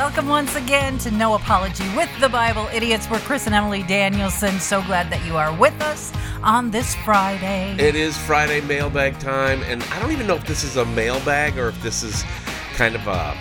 Welcome 0.00 0.28
once 0.28 0.56
again 0.56 0.96
to 1.00 1.10
No 1.10 1.34
Apology 1.34 1.84
with 1.94 2.08
the 2.20 2.28
Bible 2.30 2.66
Idiots. 2.72 3.08
We're 3.10 3.18
Chris 3.18 3.44
and 3.44 3.54
Emily 3.54 3.82
Danielson. 3.82 4.58
So 4.58 4.82
glad 4.84 5.10
that 5.10 5.22
you 5.26 5.36
are 5.36 5.54
with 5.54 5.78
us 5.82 6.10
on 6.42 6.70
this 6.70 6.94
Friday. 7.04 7.76
It 7.78 7.94
is 7.94 8.16
Friday 8.16 8.62
mailbag 8.62 9.18
time, 9.18 9.62
and 9.64 9.82
I 9.84 10.00
don't 10.00 10.10
even 10.10 10.26
know 10.26 10.36
if 10.36 10.46
this 10.46 10.64
is 10.64 10.78
a 10.78 10.86
mailbag 10.86 11.58
or 11.58 11.68
if 11.68 11.82
this 11.82 12.02
is 12.02 12.24
kind 12.76 12.94
of 12.94 13.06
a 13.06 13.36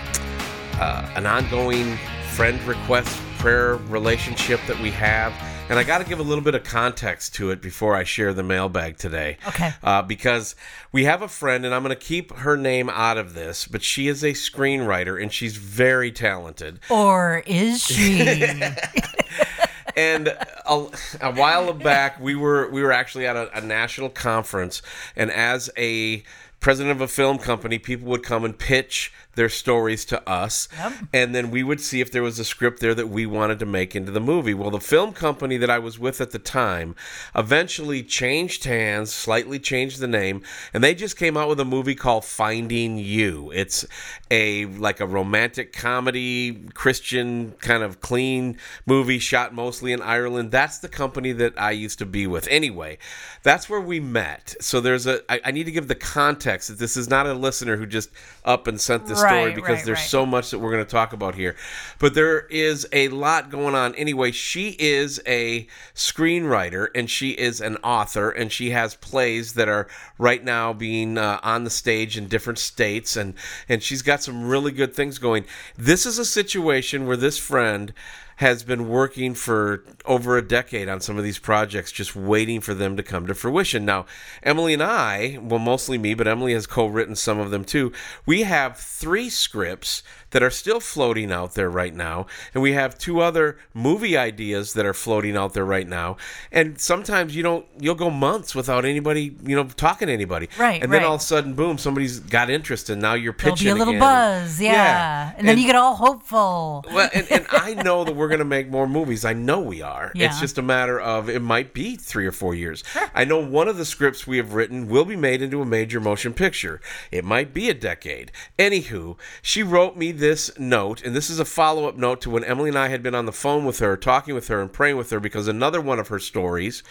uh, 0.82 1.10
an 1.16 1.26
ongoing 1.26 1.96
friend 2.32 2.62
request 2.64 3.18
prayer 3.38 3.78
relationship 3.88 4.60
that 4.68 4.78
we 4.82 4.92
have. 4.92 5.32
And 5.70 5.78
I 5.78 5.84
got 5.84 6.00
to 6.00 6.04
give 6.04 6.20
a 6.20 6.24
little 6.24 6.44
bit 6.44 6.56
of 6.56 6.64
context 6.64 7.36
to 7.36 7.52
it 7.52 7.62
before 7.62 7.96
I 7.96 8.04
share 8.04 8.34
the 8.34 8.42
mailbag 8.42 8.98
today. 8.98 9.38
Okay. 9.48 9.72
Uh, 9.84 10.02
because 10.02 10.56
we 10.92 11.04
have 11.04 11.22
a 11.22 11.28
friend, 11.28 11.64
and 11.64 11.76
I'm 11.76 11.84
going 11.84 11.96
to 11.96 12.04
keep 12.04 12.34
her 12.34 12.58
name 12.58 12.90
out 12.90 13.18
of 13.18 13.36
this, 13.36 13.68
but 13.68 13.84
she 13.84 14.08
is 14.08 14.24
a 14.24 14.32
screenwriter 14.32 15.22
and 15.22 15.32
she's 15.32 15.58
very 15.58 16.12
talented. 16.12 16.80
Or 16.90 17.44
is 17.46 17.84
she? 17.84 18.20
and 19.96 20.28
a, 20.30 20.88
a, 21.22 21.34
while 21.34 21.74
back 21.74 22.20
we 22.20 22.36
were 22.36 22.70
we 22.70 22.82
were 22.82 22.92
actually 22.92 23.28
at 23.28 23.36
a, 23.36 23.58
a, 23.58 23.62
national 23.62 24.10
conference 24.10 24.82
and 25.16 25.30
as 25.32 25.70
a 25.78 26.24
president 26.60 26.92
of 26.92 27.02
a 27.02 27.08
film 27.08 27.38
company 27.38 27.80
people 27.80 28.08
would 28.08 28.24
come 28.24 28.44
and 28.44 28.58
pitch 28.58 29.12
their 29.40 29.48
stories 29.48 30.04
to 30.04 30.30
us. 30.30 30.68
Yep. 30.78 30.94
And 31.14 31.34
then 31.34 31.50
we 31.50 31.64
would 31.64 31.80
see 31.80 32.02
if 32.02 32.12
there 32.12 32.22
was 32.22 32.40
a 32.40 32.44
script 32.44 32.82
there 32.82 32.94
that 32.94 33.08
we 33.08 33.26
wanted 33.26 33.60
to 33.60 33.66
make 33.66 33.96
into 33.96 34.12
the 34.12 34.20
movie. 34.20 34.54
Well, 34.54 34.70
the 34.70 34.82
film 34.82 35.14
company 35.14 35.56
that 35.56 35.70
I 35.70 35.80
was 35.80 35.98
with 35.98 36.20
at 36.20 36.32
the 36.32 36.40
time 36.40 36.94
eventually 37.34 38.04
changed 38.04 38.66
hands, 38.66 39.14
slightly 39.14 39.58
changed 39.58 40.00
the 40.00 40.08
name, 40.08 40.42
and 40.74 40.84
they 40.84 40.94
just 40.94 41.16
came 41.16 41.38
out 41.38 41.48
with 41.48 41.60
a 41.62 41.66
movie 41.66 41.96
called 41.96 42.26
Finding 42.26 42.98
You. 42.98 43.50
It's 43.56 43.86
a 44.30 44.66
like 44.66 45.00
a 45.00 45.08
romantic 45.08 45.72
comedy, 45.72 46.68
Christian 46.74 47.54
kind 47.60 47.82
of 47.82 48.02
clean 48.02 48.58
movie 48.86 49.20
shot 49.20 49.54
mostly 49.54 49.94
in 49.94 50.02
Ireland. 50.02 50.52
That's 50.52 50.80
the 50.80 50.90
company 50.90 51.32
that 51.34 51.54
I 51.58 51.72
used 51.72 52.00
to 52.00 52.06
be 52.06 52.28
with. 52.28 52.46
Anyway, 52.50 52.98
that's 53.44 53.70
where 53.70 53.80
we 53.80 54.02
met. 54.02 54.56
So 54.60 54.82
there's 54.82 55.08
a 55.08 55.22
I, 55.32 55.40
I 55.46 55.52
need 55.52 55.66
to 55.66 55.72
give 55.72 55.88
the 55.88 55.96
context 55.96 56.49
that 56.68 56.80
this 56.80 56.98
is 56.98 57.10
not 57.10 57.28
a 57.28 57.34
listener 57.34 57.78
who 57.78 57.86
just 57.86 58.10
up 58.44 58.68
and 58.68 58.80
sent 58.80 59.06
this 59.06 59.20
story 59.20 59.54
because 59.54 59.78
right, 59.78 59.86
there's 59.86 60.00
right. 60.00 60.08
so 60.08 60.26
much 60.26 60.52
that 60.52 60.60
we're 60.60 60.72
going 60.72 60.84
to 60.84 60.90
talk 60.90 61.14
about 61.14 61.36
here. 61.36 61.56
But 62.00 62.14
there 62.14 62.42
is 62.48 62.88
a 62.92 63.10
lot 63.10 63.50
going 63.50 63.76
on. 63.76 63.96
Anyway, 63.96 64.32
she 64.32 64.76
is 64.80 65.22
a 65.28 65.68
screenwriter 65.94 66.88
and 66.96 67.10
she 67.10 67.32
is 67.32 67.62
an 67.62 67.78
author 67.78 68.30
and 68.30 68.52
she 68.52 68.72
has 68.72 68.96
plays 68.96 69.54
that 69.54 69.70
are 69.70 69.88
right 70.18 70.44
now 70.44 70.74
being 70.74 71.18
uh, 71.18 71.40
on 71.44 71.64
the 71.64 71.70
stage 71.70 72.18
in 72.18 72.28
different 72.28 72.60
states 72.60 73.16
and 73.16 73.34
and 73.68 73.84
she's 73.84 74.02
got 74.02 74.24
some 74.24 74.48
really 74.48 74.72
good 74.72 74.96
things 74.96 75.20
going. 75.20 75.46
This 75.78 76.06
is 76.06 76.18
a 76.18 76.26
situation 76.26 77.06
where 77.06 77.18
this 77.18 77.38
friend 77.38 77.94
has 78.40 78.64
been 78.64 78.88
working 78.88 79.34
for 79.34 79.84
over 80.06 80.38
a 80.38 80.42
decade 80.42 80.88
on 80.88 81.02
some 81.02 81.18
of 81.18 81.26
these 81.26 81.38
projects, 81.38 81.92
just 81.92 82.16
waiting 82.16 82.62
for 82.62 82.74
them 82.74 82.96
to 82.96 83.04
come 83.04 83.28
to 83.28 83.36
fruition. 83.36 83.84
Now, 83.84 84.06
Emily 84.42 84.74
and 84.74 84.82
I, 84.82 85.38
well, 85.42 85.60
mostly 85.60 85.98
me, 85.98 86.14
but 86.14 86.26
Emily 86.26 86.54
has 86.54 86.66
co 86.66 86.88
written 86.88 87.18
some 87.18 87.38
of 87.38 87.52
them 87.52 87.66
too. 87.66 87.92
We 88.26 88.44
have 88.44 88.78
three 88.78 89.30
scripts 89.30 90.04
that 90.32 90.44
are 90.44 90.50
still 90.50 90.80
floating 90.80 91.32
out 91.32 91.56
there 91.56 91.70
right 91.70 91.94
now. 91.94 92.28
And 92.54 92.62
we 92.62 92.74
have 92.74 92.98
two 92.98 93.20
other 93.20 93.58
movie 93.74 94.18
ideas 94.18 94.74
that 94.74 94.86
are 94.86 94.94
floating 94.94 95.36
out 95.36 95.54
there 95.54 95.66
right 95.66 95.88
now. 95.88 96.18
And 96.52 96.80
sometimes 96.80 97.36
you 97.36 97.44
don't, 97.44 97.66
you'll 97.80 97.96
go 97.96 98.10
months 98.10 98.54
without 98.54 98.86
anybody, 98.86 99.36
you 99.44 99.56
know, 99.56 99.66
talking 99.66 100.08
to 100.08 100.14
anybody. 100.14 100.50
Right. 100.58 100.82
And 100.82 100.94
then 100.94 101.04
all 101.04 101.16
of 101.16 101.22
a 101.22 101.24
sudden, 101.24 101.54
boom, 101.54 101.78
somebody's 101.78 102.20
got 102.20 102.50
interest 102.50 102.90
and 102.90 103.02
now 103.02 103.14
you're 103.14 103.34
pitching. 103.34 103.66
There'll 103.66 103.78
be 103.78 103.82
a 103.82 103.86
little 103.86 103.94
again. 103.96 104.44
buzz. 104.44 104.62
Yeah. 104.62 104.72
yeah. 104.72 105.30
And, 105.30 105.40
and, 105.40 105.48
then 105.48 105.58
you 105.58 105.66
get 105.66 105.76
all 105.76 105.96
hopeful. 105.96 106.86
Well, 106.92 107.10
and, 107.14 107.28
and 107.32 107.48
I 107.50 107.74
know 107.74 108.04
that 108.04 108.16
we're 108.16 108.29
going 108.30 108.40
to 108.40 108.46
make 108.46 108.70
more 108.70 108.88
movies. 108.88 109.26
I 109.26 109.34
know 109.34 109.60
we 109.60 109.82
are. 109.82 110.12
Yeah. 110.16 110.28
It's 110.28 110.40
just 110.40 110.58
a 110.58 110.62
matter 110.62 111.00
of 111.00 111.30
it 111.30 111.42
might 111.42 111.74
be 111.74 111.96
three 111.96 112.26
or 112.26 112.32
four 112.32 112.56
years. 112.56 112.84
Sure. 112.92 113.12
I 113.14 113.26
know 113.26 113.40
one 113.40 113.68
of 113.68 113.78
the 113.78 113.86
scripts 113.86 114.26
we 114.26 114.38
have 114.38 114.54
written 114.54 114.88
will 114.88 115.06
be 115.06 115.16
made 115.16 115.42
into 115.42 115.62
a 115.62 115.66
major 115.66 116.00
motion 116.00 116.34
picture. 116.34 116.80
It 117.12 117.26
might 117.26 117.54
be 117.54 117.70
a 117.70 117.74
decade. 117.74 118.32
Anywho, 118.58 119.18
she 119.42 119.64
wrote 119.64 119.98
me 119.98 120.12
this 120.12 120.58
note, 120.58 121.04
and 121.04 121.16
this 121.16 121.30
is 121.30 121.40
a 121.40 121.46
follow 121.46 121.88
up 121.88 121.98
note 121.98 122.22
to 122.22 122.30
when 122.30 122.44
Emily 122.44 122.70
and 122.70 122.78
I 122.78 122.88
had 122.88 123.04
been 123.04 123.16
on 123.16 123.26
the 123.26 123.32
phone 123.32 123.66
with 123.66 123.80
her, 123.80 123.98
talking 123.98 124.34
with 124.34 124.48
her, 124.48 124.62
and 124.62 124.72
praying 124.72 124.98
with 124.98 125.10
her 125.10 125.20
because 125.20 125.48
another 125.48 125.82
one 125.82 126.00
of 126.00 126.08
her 126.08 126.20
stories 126.20 126.84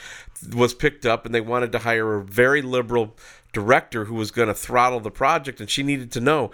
was 0.54 0.74
picked 0.74 1.06
up, 1.06 1.24
and 1.24 1.34
they 1.34 1.40
wanted 1.40 1.72
to 1.72 1.78
hire 1.78 2.16
a 2.16 2.24
very 2.24 2.62
liberal 2.62 3.16
director 3.52 4.04
who 4.04 4.14
was 4.14 4.30
going 4.30 4.48
to 4.48 4.54
throttle 4.54 5.00
the 5.00 5.10
project, 5.10 5.60
and 5.60 5.70
she 5.70 5.82
needed 5.82 6.12
to 6.12 6.20
know 6.20 6.50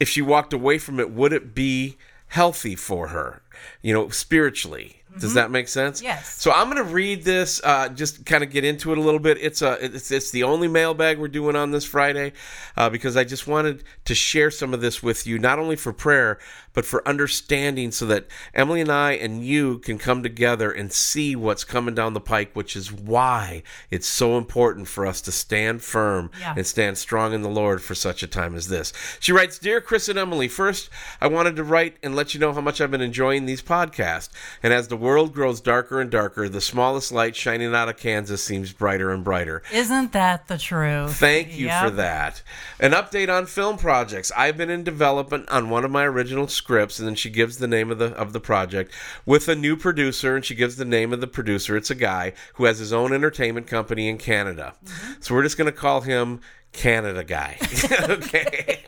if 0.00 0.08
she 0.08 0.22
walked 0.22 0.52
away 0.52 0.78
from 0.78 1.00
it, 1.00 1.10
would 1.10 1.32
it 1.32 1.54
be 1.54 1.96
healthy 2.28 2.76
for 2.76 3.08
her, 3.08 3.42
you 3.82 3.92
know, 3.92 4.08
spiritually? 4.08 4.97
Does 5.14 5.30
mm-hmm. 5.30 5.34
that 5.36 5.50
make 5.50 5.68
sense? 5.68 6.02
Yes. 6.02 6.40
So 6.40 6.52
I'm 6.52 6.70
going 6.70 6.84
to 6.84 6.92
read 6.92 7.24
this, 7.24 7.60
uh, 7.64 7.88
just 7.88 8.26
kind 8.26 8.44
of 8.44 8.50
get 8.50 8.64
into 8.64 8.92
it 8.92 8.98
a 8.98 9.00
little 9.00 9.20
bit. 9.20 9.38
It's 9.40 9.62
a 9.62 9.84
it's, 9.84 10.10
it's 10.10 10.30
the 10.30 10.42
only 10.42 10.68
mailbag 10.68 11.18
we're 11.18 11.28
doing 11.28 11.56
on 11.56 11.70
this 11.70 11.84
Friday, 11.84 12.34
uh, 12.76 12.90
because 12.90 13.16
I 13.16 13.24
just 13.24 13.46
wanted 13.46 13.84
to 14.04 14.14
share 14.14 14.50
some 14.50 14.74
of 14.74 14.80
this 14.80 15.02
with 15.02 15.26
you, 15.26 15.38
not 15.38 15.58
only 15.58 15.76
for 15.76 15.92
prayer 15.92 16.38
but 16.74 16.84
for 16.84 17.06
understanding, 17.08 17.90
so 17.90 18.06
that 18.06 18.28
Emily 18.54 18.80
and 18.80 18.92
I 18.92 19.12
and 19.12 19.44
you 19.44 19.78
can 19.78 19.98
come 19.98 20.22
together 20.22 20.70
and 20.70 20.92
see 20.92 21.34
what's 21.34 21.64
coming 21.64 21.94
down 21.94 22.12
the 22.12 22.20
pike, 22.20 22.50
which 22.54 22.76
is 22.76 22.92
why 22.92 23.64
it's 23.90 24.06
so 24.06 24.38
important 24.38 24.86
for 24.86 25.04
us 25.04 25.20
to 25.22 25.32
stand 25.32 25.82
firm 25.82 26.30
yeah. 26.38 26.54
and 26.56 26.64
stand 26.64 26.96
strong 26.96 27.32
in 27.32 27.42
the 27.42 27.48
Lord 27.48 27.82
for 27.82 27.96
such 27.96 28.22
a 28.22 28.28
time 28.28 28.54
as 28.54 28.68
this. 28.68 28.92
She 29.18 29.32
writes, 29.32 29.58
"Dear 29.58 29.80
Chris 29.80 30.08
and 30.08 30.18
Emily, 30.18 30.46
first 30.46 30.88
I 31.20 31.26
wanted 31.26 31.56
to 31.56 31.64
write 31.64 31.96
and 32.02 32.14
let 32.14 32.34
you 32.34 32.38
know 32.38 32.52
how 32.52 32.60
much 32.60 32.80
I've 32.80 32.92
been 32.92 33.00
enjoying 33.00 33.46
these 33.46 33.62
podcasts, 33.62 34.28
and 34.62 34.72
as 34.72 34.86
the 34.86 34.97
world 34.98 35.32
grows 35.32 35.60
darker 35.60 36.00
and 36.00 36.10
darker, 36.10 36.48
the 36.48 36.60
smallest 36.60 37.12
light 37.12 37.36
shining 37.36 37.74
out 37.74 37.88
of 37.88 37.96
Kansas 37.96 38.42
seems 38.42 38.72
brighter 38.72 39.10
and 39.10 39.24
brighter. 39.24 39.62
Isn't 39.72 40.12
that 40.12 40.48
the 40.48 40.58
truth? 40.58 41.16
Thank 41.16 41.56
you 41.56 41.66
yep. 41.66 41.84
for 41.84 41.90
that. 41.90 42.42
An 42.80 42.92
update 42.92 43.28
on 43.28 43.46
film 43.46 43.78
projects. 43.78 44.30
I've 44.36 44.56
been 44.56 44.70
in 44.70 44.84
development 44.84 45.48
on 45.48 45.70
one 45.70 45.84
of 45.84 45.90
my 45.90 46.04
original 46.04 46.48
scripts, 46.48 46.98
and 46.98 47.06
then 47.06 47.14
she 47.14 47.30
gives 47.30 47.58
the 47.58 47.68
name 47.68 47.90
of 47.90 47.98
the 47.98 48.12
of 48.14 48.32
the 48.32 48.40
project 48.40 48.92
with 49.24 49.48
a 49.48 49.54
new 49.54 49.76
producer, 49.76 50.36
and 50.36 50.44
she 50.44 50.54
gives 50.54 50.76
the 50.76 50.84
name 50.84 51.12
of 51.12 51.20
the 51.20 51.26
producer. 51.26 51.76
It's 51.76 51.90
a 51.90 51.94
guy 51.94 52.32
who 52.54 52.64
has 52.64 52.78
his 52.78 52.92
own 52.92 53.12
entertainment 53.12 53.66
company 53.66 54.08
in 54.08 54.18
Canada. 54.18 54.74
Mm-hmm. 54.84 55.12
So 55.20 55.34
we're 55.34 55.42
just 55.42 55.56
going 55.56 55.70
to 55.70 55.78
call 55.78 56.02
him 56.02 56.40
Canada 56.72 57.24
Guy. 57.24 57.58
okay. 58.02 58.84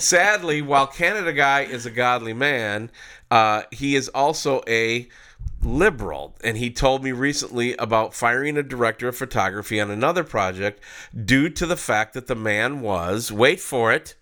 Sadly, 0.00 0.62
while 0.62 0.86
Canada 0.86 1.32
Guy 1.32 1.62
is 1.62 1.84
a 1.86 1.90
godly 1.90 2.32
man, 2.32 2.90
uh, 3.30 3.62
he 3.70 3.96
is 3.96 4.08
also 4.08 4.62
a 4.68 5.08
liberal. 5.62 6.36
And 6.44 6.56
he 6.56 6.70
told 6.70 7.02
me 7.02 7.12
recently 7.12 7.76
about 7.76 8.14
firing 8.14 8.56
a 8.56 8.62
director 8.62 9.08
of 9.08 9.16
photography 9.16 9.80
on 9.80 9.90
another 9.90 10.24
project 10.24 10.82
due 11.24 11.48
to 11.50 11.66
the 11.66 11.76
fact 11.76 12.14
that 12.14 12.26
the 12.26 12.36
man 12.36 12.80
was, 12.80 13.32
wait 13.32 13.60
for 13.60 13.92
it, 13.92 14.14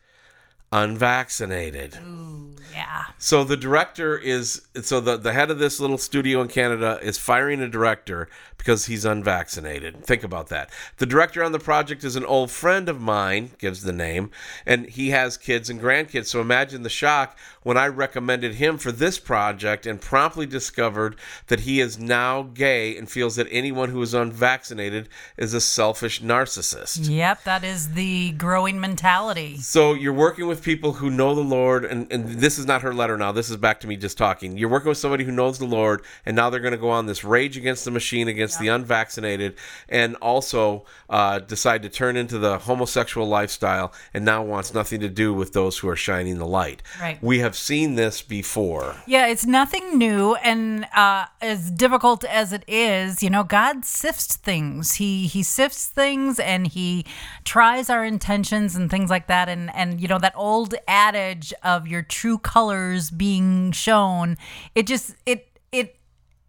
unvaccinated. 0.72 1.98
Ooh, 2.06 2.54
yeah. 2.72 3.04
So 3.18 3.44
the 3.44 3.56
director 3.56 4.18
is 4.18 4.62
so 4.82 5.00
the 5.00 5.16
the 5.16 5.32
head 5.32 5.50
of 5.50 5.58
this 5.58 5.80
little 5.80 5.98
studio 5.98 6.40
in 6.40 6.48
Canada 6.48 6.98
is 7.02 7.18
firing 7.18 7.60
a 7.60 7.68
director 7.68 8.28
because 8.58 8.86
he's 8.86 9.04
unvaccinated. 9.04 10.04
Think 10.04 10.24
about 10.24 10.48
that. 10.48 10.70
The 10.96 11.06
director 11.06 11.44
on 11.44 11.52
the 11.52 11.60
project 11.60 12.02
is 12.02 12.16
an 12.16 12.24
old 12.24 12.50
friend 12.50 12.88
of 12.88 13.00
mine, 13.00 13.52
gives 13.58 13.82
the 13.82 13.92
name, 13.92 14.30
and 14.66 14.86
he 14.86 15.10
has 15.10 15.36
kids 15.36 15.70
and 15.70 15.80
grandkids. 15.80 16.26
So 16.26 16.40
imagine 16.40 16.82
the 16.82 16.88
shock 16.90 17.38
when 17.62 17.76
I 17.76 17.86
recommended 17.86 18.54
him 18.54 18.76
for 18.76 18.90
this 18.90 19.20
project 19.20 19.86
and 19.86 20.00
promptly 20.00 20.46
discovered 20.46 21.16
that 21.46 21.60
he 21.60 21.80
is 21.80 21.98
now 21.98 22.42
gay 22.42 22.96
and 22.96 23.08
feels 23.08 23.36
that 23.36 23.46
anyone 23.50 23.90
who 23.90 24.02
is 24.02 24.14
unvaccinated 24.14 25.08
is 25.36 25.54
a 25.54 25.60
selfish 25.60 26.20
narcissist. 26.20 27.08
Yep, 27.08 27.44
that 27.44 27.62
is 27.62 27.92
the 27.92 28.32
growing 28.32 28.80
mentality. 28.80 29.58
So 29.58 29.94
you're 29.94 30.12
working 30.12 30.48
with 30.48 30.55
people 30.62 30.94
who 30.94 31.10
know 31.10 31.34
the 31.34 31.40
Lord, 31.40 31.84
and, 31.84 32.10
and 32.12 32.28
this 32.28 32.58
is 32.58 32.66
not 32.66 32.82
her 32.82 32.94
letter 32.94 33.16
now. 33.16 33.32
This 33.32 33.50
is 33.50 33.56
back 33.56 33.80
to 33.80 33.86
me 33.86 33.96
just 33.96 34.16
talking. 34.16 34.56
You're 34.56 34.68
working 34.68 34.88
with 34.88 34.98
somebody 34.98 35.24
who 35.24 35.32
knows 35.32 35.58
the 35.58 35.66
Lord, 35.66 36.02
and 36.24 36.34
now 36.36 36.50
they're 36.50 36.60
going 36.60 36.72
to 36.72 36.78
go 36.78 36.90
on 36.90 37.06
this 37.06 37.24
rage 37.24 37.56
against 37.56 37.84
the 37.84 37.90
machine, 37.90 38.28
against 38.28 38.58
the 38.60 38.68
unvaccinated, 38.68 39.56
and 39.88 40.16
also 40.16 40.84
uh, 41.10 41.38
decide 41.38 41.82
to 41.82 41.88
turn 41.88 42.16
into 42.16 42.38
the 42.38 42.58
homosexual 42.58 43.28
lifestyle, 43.28 43.92
and 44.14 44.24
now 44.24 44.42
wants 44.42 44.72
nothing 44.72 45.00
to 45.00 45.08
do 45.08 45.34
with 45.34 45.52
those 45.52 45.78
who 45.78 45.88
are 45.88 45.96
shining 45.96 46.38
the 46.38 46.46
light. 46.46 46.82
Right. 47.00 47.22
We 47.22 47.40
have 47.40 47.56
seen 47.56 47.94
this 47.94 48.22
before. 48.22 48.96
Yeah, 49.06 49.26
it's 49.26 49.46
nothing 49.46 49.98
new, 49.98 50.34
and 50.36 50.86
uh, 50.94 51.26
as 51.40 51.70
difficult 51.70 52.24
as 52.24 52.52
it 52.52 52.64
is, 52.66 53.22
you 53.22 53.30
know, 53.30 53.44
God 53.44 53.84
sifts 53.84 54.36
things. 54.36 54.94
He 54.94 55.26
He 55.26 55.42
sifts 55.42 55.86
things, 55.86 56.38
and 56.38 56.66
He 56.66 57.04
tries 57.44 57.90
our 57.90 58.04
intentions 58.04 58.74
and 58.74 58.90
things 58.90 59.10
like 59.10 59.26
that. 59.26 59.48
And 59.48 59.74
and 59.74 60.00
you 60.00 60.08
know 60.08 60.18
that 60.18 60.32
old 60.36 60.45
adage 60.88 61.52
of 61.62 61.86
your 61.86 62.02
true 62.02 62.38
colors 62.38 63.10
being 63.10 63.72
shown. 63.72 64.36
It 64.74 64.86
just 64.86 65.14
it 65.26 65.48
it 65.72 65.96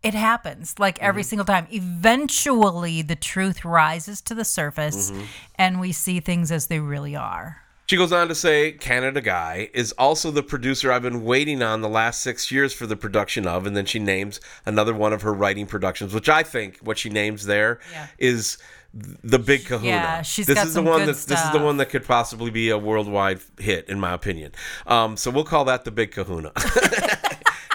it 0.03 0.13
happens 0.13 0.75
like 0.79 1.01
every 1.01 1.21
mm-hmm. 1.21 1.29
single 1.29 1.45
time. 1.45 1.67
Eventually, 1.71 3.01
the 3.01 3.15
truth 3.15 3.65
rises 3.65 4.21
to 4.21 4.35
the 4.35 4.45
surface, 4.45 5.11
mm-hmm. 5.11 5.23
and 5.55 5.79
we 5.79 5.91
see 5.91 6.19
things 6.19 6.51
as 6.51 6.67
they 6.67 6.79
really 6.79 7.15
are. 7.15 7.61
She 7.89 7.95
goes 7.95 8.11
on 8.11 8.27
to 8.27 8.35
say 8.35 8.73
Canada 8.73 9.21
Guy 9.21 9.69
is 9.73 9.93
also 9.93 10.29
the 10.29 10.43
producer 10.43 10.91
I've 10.91 11.03
been 11.03 11.23
waiting 11.23 11.61
on 11.63 11.79
the 11.79 11.87
last 11.87 12.21
six 12.21 12.51
years 12.51 12.73
for 12.73 12.85
the 12.85 12.97
production 12.97 13.47
of. 13.47 13.65
And 13.65 13.77
then 13.77 13.85
she 13.85 13.97
names 13.97 14.41
another 14.65 14.93
one 14.93 15.13
of 15.13 15.21
her 15.21 15.33
writing 15.33 15.65
productions, 15.65 16.13
which 16.13 16.27
I 16.27 16.43
think 16.43 16.79
what 16.79 16.97
she 16.97 17.09
names 17.09 17.45
there 17.45 17.79
is 18.17 18.57
Yeah. 18.59 18.67
The 18.93 19.39
big 19.39 19.65
kahuna. 19.65 19.87
Yeah, 19.87 20.21
she's 20.21 20.45
this 20.45 20.55
got 20.55 20.67
is 20.67 20.73
the 20.73 20.77
some 20.77 20.85
one 20.85 20.99
good 20.99 21.15
that 21.15 21.27
this 21.27 21.43
is 21.43 21.51
the 21.51 21.59
one 21.59 21.77
that 21.77 21.87
could 21.87 22.05
possibly 22.05 22.49
be 22.49 22.69
a 22.69 22.77
worldwide 22.77 23.39
hit, 23.59 23.87
in 23.89 23.99
my 23.99 24.13
opinion. 24.13 24.53
Um, 24.85 25.17
so 25.17 25.29
we'll 25.31 25.43
call 25.43 25.65
that 25.65 25.85
the 25.85 25.91
big 25.91 26.11
kahuna. 26.11 26.51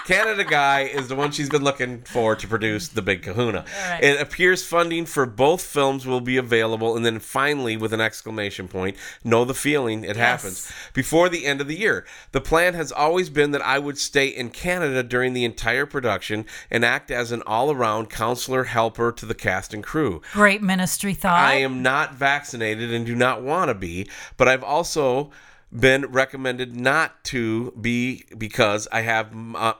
Canada 0.05 0.43
Guy 0.43 0.81
is 0.81 1.07
the 1.07 1.15
one 1.15 1.31
she's 1.31 1.49
been 1.49 1.63
looking 1.63 2.01
for 2.01 2.35
to 2.35 2.47
produce 2.47 2.89
The 2.89 3.01
Big 3.01 3.23
Kahuna. 3.23 3.63
right. 3.89 4.03
It 4.03 4.19
appears 4.19 4.65
funding 4.65 5.05
for 5.05 5.25
both 5.25 5.61
films 5.61 6.05
will 6.05 6.19
be 6.19 6.35
available, 6.35 6.97
and 6.97 7.05
then 7.05 7.19
finally, 7.19 7.77
with 7.77 7.93
an 7.93 8.01
exclamation 8.01 8.67
point, 8.67 8.97
know 9.23 9.45
the 9.45 9.53
feeling, 9.53 10.03
it 10.03 10.17
happens, 10.17 10.69
before 10.93 11.29
the 11.29 11.45
end 11.45 11.61
of 11.61 11.67
the 11.67 11.77
year. 11.77 12.05
The 12.33 12.41
plan 12.41 12.73
has 12.73 12.91
always 12.91 13.29
been 13.29 13.51
that 13.51 13.61
I 13.61 13.79
would 13.79 13.97
stay 13.97 14.27
in 14.27 14.49
Canada 14.49 15.03
during 15.03 15.33
the 15.33 15.45
entire 15.45 15.85
production 15.85 16.45
and 16.69 16.83
act 16.83 17.09
as 17.09 17.31
an 17.31 17.41
all 17.47 17.71
around 17.71 18.09
counselor 18.09 18.65
helper 18.65 19.11
to 19.13 19.25
the 19.25 19.35
cast 19.35 19.73
and 19.73 19.83
crew. 19.83 20.21
Great 20.33 20.61
ministry 20.61 21.13
thought. 21.13 21.39
I 21.39 21.55
am 21.55 21.81
not 21.81 22.15
vaccinated 22.15 22.93
and 22.93 23.05
do 23.05 23.15
not 23.15 23.41
want 23.41 23.69
to 23.69 23.75
be, 23.75 24.09
but 24.35 24.49
I've 24.49 24.63
also 24.63 25.31
been 25.75 26.05
recommended 26.05 26.75
not 26.75 27.23
to 27.25 27.71
be 27.71 28.25
because 28.37 28.87
I 28.91 29.01
have. 29.01 29.33
Uh, 29.33 29.73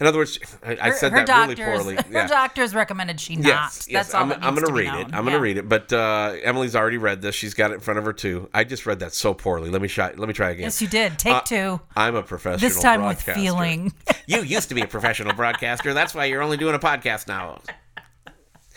in 0.00 0.06
other 0.06 0.18
words, 0.18 0.38
I, 0.64 0.72
I 0.72 0.88
her, 0.88 0.92
said 0.94 1.12
her 1.12 1.18
that 1.18 1.26
doctors, 1.26 1.58
really 1.58 1.96
poorly. 1.96 2.20
Her 2.20 2.28
doctors 2.28 2.74
recommended 2.74 3.20
she 3.20 3.36
not. 3.36 3.46
Yes, 3.46 3.86
yes. 3.88 4.06
That's 4.06 4.14
all 4.14 4.22
I'm, 4.22 4.28
that 4.30 4.42
I'm 4.42 4.54
going 4.54 4.66
to 4.66 4.72
read 4.72 4.94
it. 4.94 5.14
I'm 5.14 5.24
going 5.24 5.34
to 5.34 5.40
read 5.40 5.58
it. 5.58 5.68
But 5.68 5.92
uh, 5.92 6.36
Emily's 6.42 6.74
already 6.74 6.98
read 6.98 7.20
this. 7.22 7.34
She's 7.34 7.54
got 7.54 7.70
it 7.70 7.74
in 7.74 7.80
front 7.80 7.98
of 7.98 8.04
her 8.04 8.12
too. 8.12 8.48
I 8.54 8.64
just 8.64 8.86
read 8.86 9.00
that 9.00 9.12
so 9.12 9.34
poorly. 9.34 9.70
Let 9.70 9.82
me 9.82 9.88
try. 9.88 10.12
Let 10.16 10.28
me 10.28 10.34
try 10.34 10.50
again. 10.50 10.64
Yes, 10.64 10.80
you 10.80 10.88
did. 10.88 11.18
Take 11.18 11.34
Uh, 11.34 11.40
two. 11.42 11.80
I'm 11.94 12.14
a 12.14 12.22
professional. 12.22 12.60
This 12.60 12.80
time 12.80 13.04
with 13.04 13.20
feeling. 13.20 13.92
You 14.26 14.42
used 14.42 14.70
to 14.70 14.74
be 14.74 14.80
a 14.80 14.86
professional 14.86 15.34
broadcaster. 15.34 15.92
That's 15.92 16.14
why 16.14 16.24
you're 16.24 16.42
only 16.42 16.56
doing 16.56 16.74
a 16.74 16.78
podcast 16.78 17.28
now. 17.28 17.60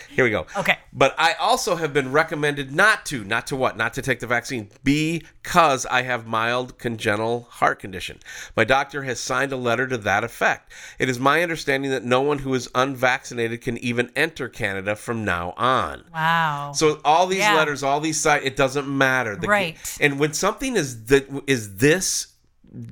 Here 0.10 0.24
we 0.24 0.32
go. 0.32 0.46
Okay. 0.58 0.78
But 0.94 1.14
I 1.18 1.34
also 1.34 1.76
have 1.76 1.94
been 1.94 2.12
recommended 2.12 2.72
not 2.74 3.06
to, 3.08 3.24
not 3.24 3.48
to 3.48 3.56
what? 3.56 3.78
Not 3.78 3.94
to 3.94 4.02
take 4.02 4.20
the 4.20 4.28
vaccine 4.28 4.70
because 4.84 5.86
I 5.86 6.02
have 6.04 6.26
mild 6.26 6.78
congenital 6.80 7.48
heart 7.50 7.80
condition. 7.80 8.20
My 8.56 8.64
doctor 8.64 9.04
has 9.04 9.20
signed 9.20 9.52
a 9.52 9.58
letter 9.58 9.88
to 9.88 9.98
that 10.00 10.24
effect. 10.24 10.72
It 10.98 11.10
is 11.10 11.20
my 11.20 11.44
understanding 11.44 11.92
that 11.92 12.04
no 12.04 12.22
one 12.22 12.40
who 12.40 12.54
is 12.54 12.70
unvaccinated 12.74 13.62
can 13.62 13.78
even 13.80 14.12
enter 14.16 14.50
Canada 14.50 14.96
from 14.96 15.24
now 15.26 15.54
on. 15.58 16.04
Wow. 16.14 16.72
So 16.74 17.00
all 17.06 17.28
these 17.28 17.40
Yeah. 17.40 17.56
letters, 17.56 17.84
all 17.84 18.00
these 18.00 18.20
sites, 18.20 18.46
it 18.46 18.56
doesn't 18.56 18.88
matter. 18.88 19.36
The- 19.36 19.48
Right. 19.48 19.78
And 20.00 20.20
when 20.20 20.34
something 20.34 20.76
is 20.76 21.06
that 21.06 21.28
is 21.48 21.78
this, 21.78 22.28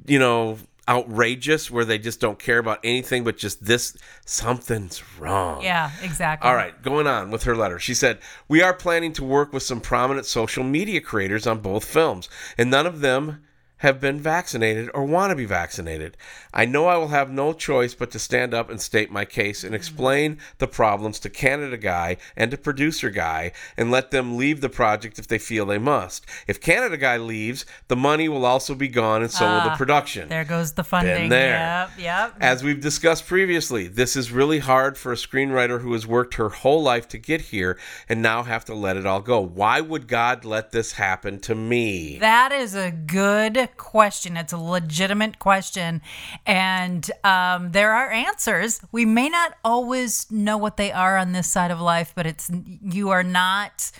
you 0.05 0.19
know, 0.19 0.57
outrageous, 0.87 1.71
where 1.71 1.85
they 1.85 1.97
just 1.97 2.19
don't 2.19 2.39
care 2.39 2.59
about 2.59 2.79
anything 2.83 3.23
but 3.23 3.37
just 3.37 3.65
this, 3.65 3.97
something's 4.25 5.03
wrong. 5.17 5.61
yeah, 5.63 5.91
exactly. 6.01 6.47
All 6.47 6.55
right, 6.55 6.79
going 6.81 7.07
on 7.07 7.31
with 7.31 7.43
her 7.43 7.55
letter. 7.55 7.79
She 7.79 7.93
said, 7.93 8.19
We 8.47 8.61
are 8.61 8.73
planning 8.73 9.13
to 9.13 9.23
work 9.23 9.53
with 9.53 9.63
some 9.63 9.81
prominent 9.81 10.25
social 10.25 10.63
media 10.63 11.01
creators 11.01 11.47
on 11.47 11.59
both 11.59 11.85
films, 11.85 12.29
and 12.57 12.69
none 12.69 12.85
of 12.85 13.01
them 13.01 13.41
have 13.77 13.99
been 13.99 14.19
vaccinated 14.19 14.89
or 14.93 15.03
want 15.03 15.31
to 15.31 15.35
be 15.35 15.45
vaccinated. 15.45 16.15
I 16.53 16.65
know 16.65 16.85
I 16.87 16.97
will 16.97 17.09
have 17.09 17.29
no 17.29 17.51
choice 17.51 17.93
but 17.93 18.11
to 18.11 18.19
stand 18.19 18.53
up 18.53 18.69
and 18.69 18.79
state 18.79 19.11
my 19.11 19.25
case 19.25 19.63
and 19.63 19.75
explain 19.75 20.39
the 20.59 20.67
problems 20.67 21.19
to 21.19 21.29
Canada 21.29 21.77
Guy 21.77 22.17
and 22.37 22.51
to 22.51 22.57
Producer 22.57 23.09
Guy 23.09 23.51
and 23.75 23.91
let 23.91 24.11
them 24.11 24.37
leave 24.37 24.61
the 24.61 24.69
project 24.69 25.19
if 25.19 25.27
they 25.27 25.37
feel 25.37 25.65
they 25.65 25.77
must. 25.77 26.25
If 26.47 26.61
Canada 26.61 26.97
Guy 26.97 27.17
leaves, 27.17 27.65
the 27.87 27.95
money 27.95 28.29
will 28.29 28.45
also 28.45 28.75
be 28.75 28.87
gone 28.87 29.21
and 29.21 29.31
so 29.31 29.45
will 29.45 29.63
the 29.63 29.71
ah, 29.71 29.77
production. 29.77 30.29
There 30.29 30.45
goes 30.45 30.73
the 30.73 30.83
funding. 30.83 31.23
Been 31.23 31.29
there. 31.29 31.55
Yep, 31.57 31.89
yep. 31.99 32.35
As 32.39 32.63
we've 32.63 32.81
discussed 32.81 33.27
previously, 33.27 33.87
this 33.87 34.15
is 34.15 34.31
really 34.31 34.59
hard 34.59 34.97
for 34.97 35.11
a 35.11 35.15
screenwriter 35.15 35.81
who 35.81 35.91
has 35.93 36.07
worked 36.07 36.35
her 36.35 36.49
whole 36.49 36.81
life 36.81 37.07
to 37.09 37.17
get 37.17 37.41
here 37.41 37.77
and 38.07 38.21
now 38.21 38.43
have 38.43 38.63
to 38.65 38.73
let 38.73 38.95
it 38.95 39.05
all 39.05 39.21
go. 39.21 39.41
Why 39.41 39.81
would 39.81 40.07
God 40.07 40.45
let 40.45 40.71
this 40.71 40.93
happen 40.93 41.39
to 41.41 41.55
me? 41.55 42.19
That 42.19 42.51
is 42.51 42.73
a 42.75 42.91
good 42.91 43.64
question. 43.67 44.37
It's 44.37 44.53
a 44.53 44.57
legitimate 44.57 45.39
question. 45.39 46.01
And 46.45 47.09
um, 47.23 47.71
there 47.71 47.91
are 47.91 48.11
answers. 48.11 48.81
We 48.91 49.05
may 49.05 49.29
not 49.29 49.55
always 49.63 50.29
know 50.31 50.57
what 50.57 50.77
they 50.77 50.91
are 50.91 51.17
on 51.17 51.31
this 51.31 51.49
side 51.49 51.71
of 51.71 51.79
life, 51.79 52.13
but 52.15 52.25
it's 52.25 52.51
you 52.81 53.09
are 53.09 53.23
not 53.23 53.91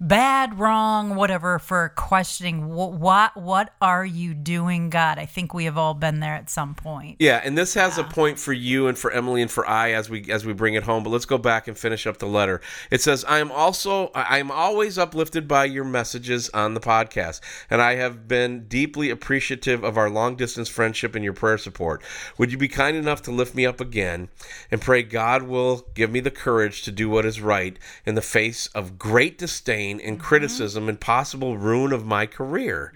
bad, 0.00 0.58
wrong, 0.58 1.14
whatever 1.14 1.58
for 1.58 1.92
questioning 1.94 2.68
what 2.68 2.92
what, 2.92 3.36
what 3.36 3.74
are 3.80 4.04
you 4.04 4.32
doing, 4.32 4.88
God? 4.88 5.18
I 5.18 5.26
think 5.26 5.52
we 5.52 5.66
have 5.66 5.76
all 5.76 5.94
been 5.94 6.20
there 6.20 6.34
at 6.34 6.48
some 6.48 6.74
point. 6.74 7.16
Yeah, 7.18 7.40
and 7.44 7.56
this 7.56 7.74
has 7.74 7.98
a 7.98 8.04
point 8.04 8.38
for 8.38 8.52
you 8.52 8.88
and 8.88 8.96
for 8.96 9.10
Emily 9.10 9.42
and 9.42 9.50
for 9.50 9.68
I 9.68 9.92
as 9.92 10.08
we 10.08 10.30
as 10.30 10.46
we 10.46 10.52
bring 10.52 10.74
it 10.74 10.84
home. 10.84 11.04
But 11.04 11.10
let's 11.10 11.26
go 11.26 11.38
back 11.38 11.68
and 11.68 11.76
finish 11.76 12.06
up 12.06 12.18
the 12.18 12.26
letter. 12.26 12.60
It 12.90 13.02
says, 13.02 13.24
"I 13.26 13.38
am 13.38 13.52
also 13.52 14.08
I 14.14 14.38
am 14.38 14.50
always 14.50 14.96
uplifted 14.96 15.46
by 15.46 15.66
your 15.66 15.84
messages 15.84 16.48
on 16.50 16.74
the 16.74 16.80
podcast, 16.80 17.40
and 17.68 17.82
I 17.82 17.96
have 17.96 18.26
been 18.26 18.66
deeply 18.68 19.10
appreciative 19.10 19.84
of 19.84 19.98
our 19.98 20.08
long 20.08 20.36
distance 20.36 20.68
friendship 20.68 21.14
and 21.14 21.22
your 21.22 21.34
prayer 21.34 21.58
support. 21.58 22.02
Would 22.38 22.52
you 22.52 22.58
be 22.58 22.68
kind 22.68 22.96
enough 22.96 23.20
to 23.22 23.30
lift 23.30 23.54
me 23.54 23.66
up 23.66 23.80
again 23.80 24.28
and 24.70 24.80
pray 24.80 25.02
God 25.02 25.42
will 25.42 25.86
give 25.94 26.10
me 26.10 26.20
the 26.20 26.30
courage 26.30 26.82
to 26.82 26.90
do 26.90 27.10
what 27.10 27.26
is 27.26 27.40
right 27.40 27.78
in 28.06 28.14
the 28.14 28.22
face 28.22 28.68
of 28.68 28.98
great 28.98 29.36
disdain 29.36 29.89
and 29.92 30.16
mm-hmm. 30.16 30.24
criticism 30.24 30.88
and 30.88 31.00
possible 31.00 31.56
ruin 31.56 31.92
of 31.92 32.04
my 32.04 32.26
career? 32.26 32.92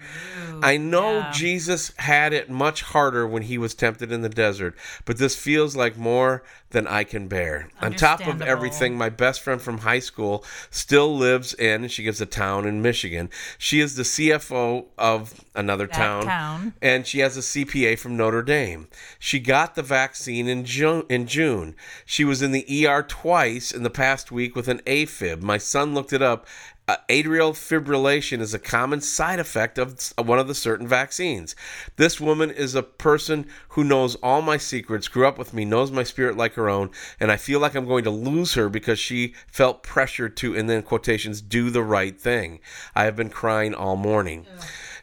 I 0.61 0.77
know 0.77 1.17
yeah. 1.17 1.31
Jesus 1.31 1.91
had 1.97 2.33
it 2.33 2.49
much 2.49 2.81
harder 2.81 3.27
when 3.27 3.43
he 3.43 3.57
was 3.57 3.73
tempted 3.73 4.11
in 4.11 4.21
the 4.21 4.29
desert, 4.29 4.75
but 5.03 5.17
this 5.17 5.35
feels 5.35 5.75
like 5.75 5.97
more 5.97 6.43
than 6.75 6.87
I 6.87 7.05
can 7.05 7.29
bear. 7.29 7.69
On 7.81 7.93
top 7.93 8.27
of 8.27 8.41
everything, 8.41 8.97
my 8.97 9.07
best 9.07 9.39
friend 9.39 9.61
from 9.61 9.77
high 9.77 9.99
school 9.99 10.43
still 10.69 11.15
lives 11.15 11.53
in, 11.53 11.83
and 11.83 11.91
she 11.91 12.03
gives 12.03 12.19
a 12.19 12.25
town 12.25 12.67
in 12.67 12.81
Michigan. 12.81 13.29
She 13.57 13.79
is 13.79 13.95
the 13.95 14.03
CFO 14.03 14.87
of 14.97 15.45
another 15.55 15.87
town, 15.87 16.25
town. 16.25 16.73
and 16.81 17.07
she 17.07 17.19
has 17.19 17.37
a 17.37 17.39
CPA 17.39 17.97
from 17.97 18.17
Notre 18.17 18.43
Dame. 18.43 18.89
She 19.19 19.39
got 19.39 19.75
the 19.75 19.83
vaccine 19.83 20.49
in 20.49 20.65
June. 20.65 21.05
In 21.07 21.27
June, 21.27 21.77
she 22.05 22.25
was 22.25 22.41
in 22.41 22.51
the 22.51 22.85
ER 22.85 23.03
twice 23.03 23.71
in 23.71 23.83
the 23.83 23.89
past 23.89 24.29
week 24.29 24.53
with 24.53 24.67
an 24.67 24.79
AFib. 24.79 25.41
My 25.41 25.57
son 25.57 25.93
looked 25.93 26.11
it 26.11 26.21
up. 26.21 26.45
Uh, 26.87 26.97
atrial 27.09 27.51
fibrillation 27.51 28.39
is 28.41 28.53
a 28.53 28.59
common 28.59 29.01
side 29.01 29.39
effect 29.39 29.79
of 29.79 30.13
one 30.17 30.37
of 30.37 30.47
the 30.47 30.53
certain 30.53 30.87
vaccines. 30.87 31.55
This 31.95 32.21
woman 32.21 32.51
is 32.51 32.75
a 32.75 32.83
person 32.83 33.47
who 33.69 33.83
knows 33.83 34.13
all 34.15 34.43
my 34.43 34.57
secrets, 34.57 35.07
grew 35.07 35.27
up 35.27 35.39
with 35.39 35.51
me, 35.51 35.65
knows 35.65 35.91
my 35.91 36.03
spirit 36.03 36.37
like 36.37 36.53
her 36.53 36.64
own, 36.69 36.89
and 37.19 37.31
I 37.31 37.37
feel 37.37 37.59
like 37.59 37.75
I'm 37.75 37.87
going 37.87 38.03
to 38.03 38.11
lose 38.11 38.53
her 38.55 38.69
because 38.69 38.99
she 38.99 39.33
felt 39.47 39.83
pressured 39.83 40.35
to, 40.37 40.55
and 40.55 40.69
then 40.69 40.81
quotations, 40.83 41.41
do 41.41 41.69
the 41.69 41.83
right 41.83 42.19
thing. 42.19 42.59
I 42.95 43.05
have 43.05 43.15
been 43.15 43.29
crying 43.29 43.73
all 43.73 43.95
morning. 43.95 44.45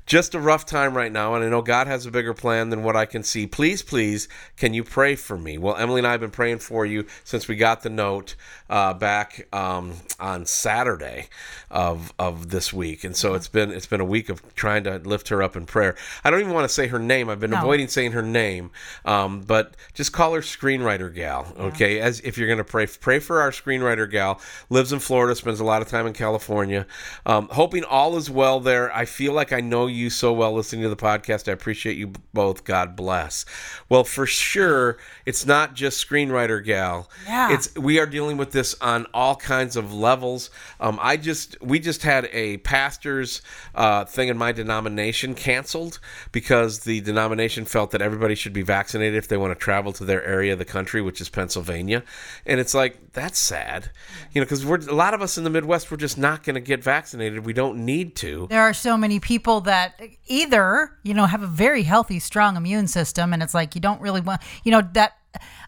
Just 0.05 0.35
a 0.35 0.41
rough 0.41 0.67
time 0.67 0.97
right 0.97 1.13
now, 1.13 1.35
and 1.35 1.45
I 1.45 1.49
know 1.49 1.63
God 1.63 1.87
has 1.87 2.07
a 2.07 2.11
bigger 2.11 2.35
plan 2.35 2.71
than 2.71 2.83
what 2.83 2.97
I 2.97 3.07
can 3.07 3.23
see. 3.23 3.47
Please, 3.47 3.83
please, 3.83 4.29
can 4.57 4.75
you 4.75 4.83
pray 4.83 5.15
for 5.15 5.39
me? 5.39 5.59
Well, 5.59 5.77
Emily 5.77 6.01
and 6.01 6.07
I 6.09 6.11
have 6.11 6.21
been 6.21 6.33
praying 6.33 6.59
for 6.59 6.85
you 6.85 7.07
since 7.23 7.47
we 7.47 7.55
got 7.55 7.83
the 7.83 7.89
note 7.89 8.35
uh, 8.69 8.95
back 8.95 9.47
um, 9.55 9.95
on 10.19 10.45
Saturday 10.45 11.29
of 11.71 12.13
of 12.19 12.51
this 12.51 12.73
week, 12.73 13.05
and 13.05 13.17
so 13.17 13.35
it's 13.35 13.47
been 13.47 13.71
it's 13.71 13.87
been 13.87 14.01
a 14.01 14.05
week 14.05 14.29
of 14.29 14.43
trying 14.57 14.83
to 14.85 14.99
lift 14.99 15.29
her 15.29 15.41
up 15.41 15.55
in 15.57 15.67
prayer. 15.67 15.95
I 16.25 16.31
don't 16.31 16.41
even 16.41 16.53
want 16.53 16.65
to 16.65 16.75
say 16.75 16.89
her 16.89 16.99
name. 16.99 17.29
I've 17.31 17.41
been 17.41 17.53
No. 17.53 17.59
avoiding 17.59 17.87
saying 17.87 18.13
her 18.13 18.23
name, 18.23 18.73
um, 19.05 19.41
but 19.43 19.77
just 19.95 20.13
call 20.13 20.35
her 20.35 20.41
screenwriter 20.41 21.15
gal. 21.15 21.53
Okay, 21.59 22.01
as 22.01 22.19
if 22.21 22.37
you're 22.37 22.49
going 22.49 22.59
to 22.59 22.65
pray, 22.65 22.87
pray 22.87 23.21
for 23.21 23.41
our 23.41 23.51
screenwriter 23.53 24.11
gal. 24.11 24.41
Lives 24.69 24.93
in 24.93 24.99
Florida, 24.99 25.37
spends 25.37 25.61
a 25.61 25.65
lot 25.65 25.81
of 25.81 25.87
time 25.89 26.09
in 26.09 26.13
California. 26.13 26.87
Um, 27.25 27.49
hoping 27.53 27.85
all 27.85 28.17
is 28.17 28.29
well 28.29 28.59
there. 28.59 28.93
I 28.95 29.05
feel 29.05 29.33
like 29.33 29.53
I 29.53 29.61
know 29.61 29.92
you 29.93 30.11
so 30.11 30.33
well 30.33 30.53
listening 30.53 30.83
to 30.83 30.89
the 30.89 30.97
podcast. 30.97 31.49
I 31.49 31.53
appreciate 31.53 31.97
you 31.97 32.13
both. 32.35 32.65
God 32.65 32.97
bless. 32.97 33.45
Well, 33.89 34.05
for 34.05 34.27
sure, 34.27 34.99
it's 35.27 35.47
not 35.47 35.75
just 35.75 36.05
screenwriter 36.07 36.65
gal. 36.65 37.09
Yeah. 37.27 37.53
It's 37.53 37.75
we 37.77 38.01
are 38.01 38.07
dealing 38.07 38.37
with 38.37 38.53
this 38.53 38.75
on 38.81 39.07
all 39.15 39.37
kinds 39.37 39.77
of 39.77 39.93
levels. 39.93 40.51
Um, 40.81 40.99
I 41.01 41.17
just 41.17 41.61
we 41.63 41.79
just 41.79 42.03
had 42.03 42.29
a 42.33 42.57
pastor's 42.59 43.43
uh, 43.75 44.05
thing 44.05 44.29
in 44.29 44.37
my 44.37 44.53
denomination 44.53 45.35
canceled 45.35 46.01
because 46.33 46.81
the 46.81 47.01
denomination 47.01 47.65
felt 47.65 47.93
that 47.93 48.03
everybody 48.03 48.35
should 48.35 48.53
be 48.53 48.63
vaccinated 48.63 49.17
if 49.17 49.29
they 49.29 49.37
want 49.37 49.53
to 49.53 49.63
travel 49.63 49.93
to 49.93 50.05
their 50.05 50.25
area 50.25 50.53
of 50.53 50.59
the 50.59 50.65
country, 50.65 51.01
which 51.03 51.21
is 51.21 51.29
Pennsylvania. 51.29 52.03
And 52.45 52.59
it's 52.59 52.75
like 52.75 53.13
that's 53.13 53.39
sad, 53.39 53.91
you 54.33 54.41
know, 54.41 54.47
because 54.47 54.65
we're 54.65 54.79
a 54.79 54.95
lot 54.95 55.15
of 55.15 55.23
us 55.23 55.39
in 55.39 55.45
the 55.45 55.51
Midwest 55.51 55.91
we're 55.93 55.97
just 55.99 56.19
not 56.19 56.43
going 56.43 56.55
to 56.55 56.61
get 56.61 56.83
vaccinated. 56.83 57.45
We 57.45 57.53
don't 57.53 57.85
need 57.85 58.17
to. 58.17 58.47
There 58.49 58.63
are 58.63 58.73
so 58.73 58.97
many 58.97 59.21
people 59.21 59.61
that 59.63 59.82
either, 60.27 60.93
you 61.03 61.15
know, 61.15 61.27
have 61.27 61.43
a 61.43 61.47
very 61.47 61.83
healthy, 61.83 62.19
strong 62.19 62.57
immune 62.57 62.87
system, 62.87 63.33
and 63.33 63.43
it's 63.43 63.55
like 63.55 63.75
you 63.75 63.81
don't 63.81 64.01
really 64.01 64.21
want, 64.21 64.41
you 64.65 64.73
know, 64.73 64.83
that 64.93 65.15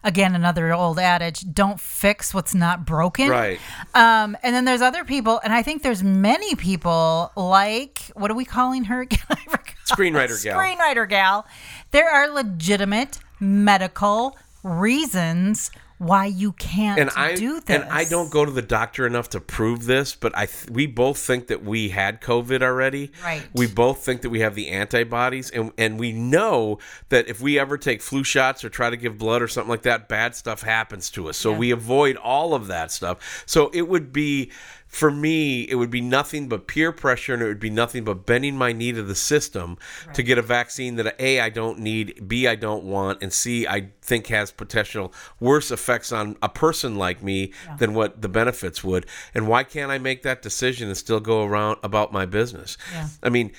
again, 0.03 0.35
another 0.35 0.73
old 0.73 0.99
adage: 0.99 1.45
don't 1.53 1.79
fix 1.79 2.33
what's 2.33 2.53
not 2.53 2.85
broken. 2.85 3.29
Right. 3.29 3.59
Um, 3.93 4.37
and 4.43 4.55
then 4.55 4.65
there's 4.65 4.81
other 4.81 5.03
people, 5.03 5.39
and 5.43 5.53
I 5.53 5.61
think 5.61 5.83
there's 5.83 6.03
many 6.03 6.55
people 6.55 7.31
like 7.35 7.99
what 8.13 8.29
are 8.31 8.35
we 8.35 8.45
calling 8.45 8.85
her? 8.85 9.01
again? 9.01 9.19
Screenwriter 9.85 10.41
gal. 10.43 10.59
Screenwriter 10.59 11.07
gal. 11.07 11.45
There 11.91 12.09
are 12.09 12.27
legitimate 12.27 13.19
medical 13.39 14.37
reasons 14.63 15.71
why 15.97 16.25
you 16.25 16.51
can't 16.53 16.99
and 16.99 17.09
I 17.15 17.35
do 17.35 17.61
this. 17.61 17.69
and 17.69 17.83
I 17.85 18.03
don't 18.03 18.29
go 18.29 18.43
to 18.43 18.51
the 18.51 18.61
doctor 18.61 19.07
enough 19.07 19.29
to 19.29 19.39
prove 19.39 19.85
this, 19.85 20.13
but 20.13 20.37
I 20.37 20.45
th- 20.45 20.69
we 20.69 20.87
both 20.87 21.17
think 21.17 21.47
that 21.47 21.63
we 21.63 21.89
had 21.89 22.19
COVID 22.21 22.61
already. 22.61 23.11
Right. 23.23 23.43
We 23.53 23.67
both 23.67 24.03
think 24.03 24.21
that 24.23 24.29
we 24.29 24.41
have 24.41 24.55
the 24.55 24.69
antibodies, 24.69 25.49
and 25.51 25.71
and 25.77 25.97
we 25.99 26.11
know 26.11 26.79
that 27.09 27.29
if 27.29 27.39
we 27.41 27.57
ever 27.57 27.77
take 27.77 28.01
flu 28.01 28.23
shots 28.23 28.65
or 28.65 28.69
try 28.69 28.89
to 28.89 28.97
give 28.97 29.17
blood 29.17 29.41
or 29.41 29.47
something 29.47 29.69
like 29.69 29.83
that, 29.83 30.09
bad 30.09 30.35
stuff 30.35 30.63
happens 30.63 31.09
to 31.11 31.29
us. 31.29 31.37
So 31.37 31.51
Yeah. 31.51 31.57
we 31.59 31.71
avoid 31.71 32.17
all 32.17 32.53
of 32.53 32.67
that 32.67 32.91
stuff. 32.91 33.43
So 33.45 33.69
it 33.73 33.87
would 33.87 34.11
be. 34.11 34.51
For 34.95 35.11
me, 35.11 35.63
it 35.63 35.75
would 35.75 35.89
be 35.91 35.99
nothing 35.99 36.47
but 36.47 36.67
peer 36.67 36.93
pressure, 36.93 37.33
and 37.33 37.43
it 37.43 37.47
would 37.47 37.59
be 37.59 37.69
nothing 37.69 38.05
but 38.05 38.25
bending 38.25 38.55
my 38.57 38.71
knee 38.71 38.93
to 38.93 39.03
the 39.03 39.13
system 39.13 39.77
to 40.13 40.23
get 40.23 40.37
a 40.37 40.41
vaccine 40.41 40.95
that 40.95 41.19
a 41.19 41.41
I 41.41 41.49
don't 41.49 41.79
need, 41.79 42.29
b 42.29 42.47
I 42.47 42.55
don't 42.55 42.85
want, 42.85 43.21
and 43.21 43.33
c 43.33 43.67
I 43.67 43.89
think 44.01 44.27
has 44.27 44.53
potential 44.53 45.13
worse 45.37 45.69
effects 45.69 46.13
on 46.13 46.37
a 46.41 46.47
person 46.47 46.95
like 46.95 47.21
me 47.21 47.51
than 47.77 47.93
what 47.93 48.21
the 48.21 48.29
benefits 48.29 48.85
would. 48.85 49.05
And 49.33 49.49
why 49.49 49.65
can't 49.65 49.91
I 49.91 49.97
make 49.97 50.23
that 50.23 50.41
decision 50.41 50.87
and 50.87 50.95
still 50.95 51.19
go 51.19 51.43
around 51.43 51.79
about 51.83 52.13
my 52.13 52.25
business? 52.25 52.77
Yeah. 52.93 53.09
I 53.21 53.27
mean, 53.27 53.51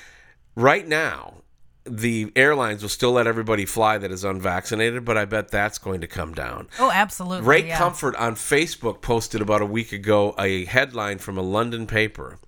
right 0.54 0.88
now, 0.88 1.42
the 1.88 2.32
airlines 2.36 2.82
will 2.82 2.88
still 2.88 3.12
let 3.12 3.26
everybody 3.26 3.64
fly 3.64 3.98
that 3.98 4.10
is 4.10 4.24
unvaccinated, 4.24 5.04
but 5.04 5.16
I 5.16 5.24
bet 5.24 5.50
that's 5.50 5.78
going 5.78 6.00
to 6.00 6.06
come 6.06 6.34
down. 6.34 6.68
Oh, 6.78 6.90
absolutely. 6.90 7.46
Ray 7.46 7.66
yeah. 7.68 7.78
Comfort 7.78 8.16
on 8.16 8.34
Facebook 8.34 9.00
posted 9.00 9.40
about 9.40 9.62
a 9.62 9.66
week 9.66 9.92
ago 9.92 10.34
a 10.38 10.64
headline 10.64 11.18
from 11.18 11.38
a 11.38 11.42
London 11.42 11.86
paper, 11.86 12.38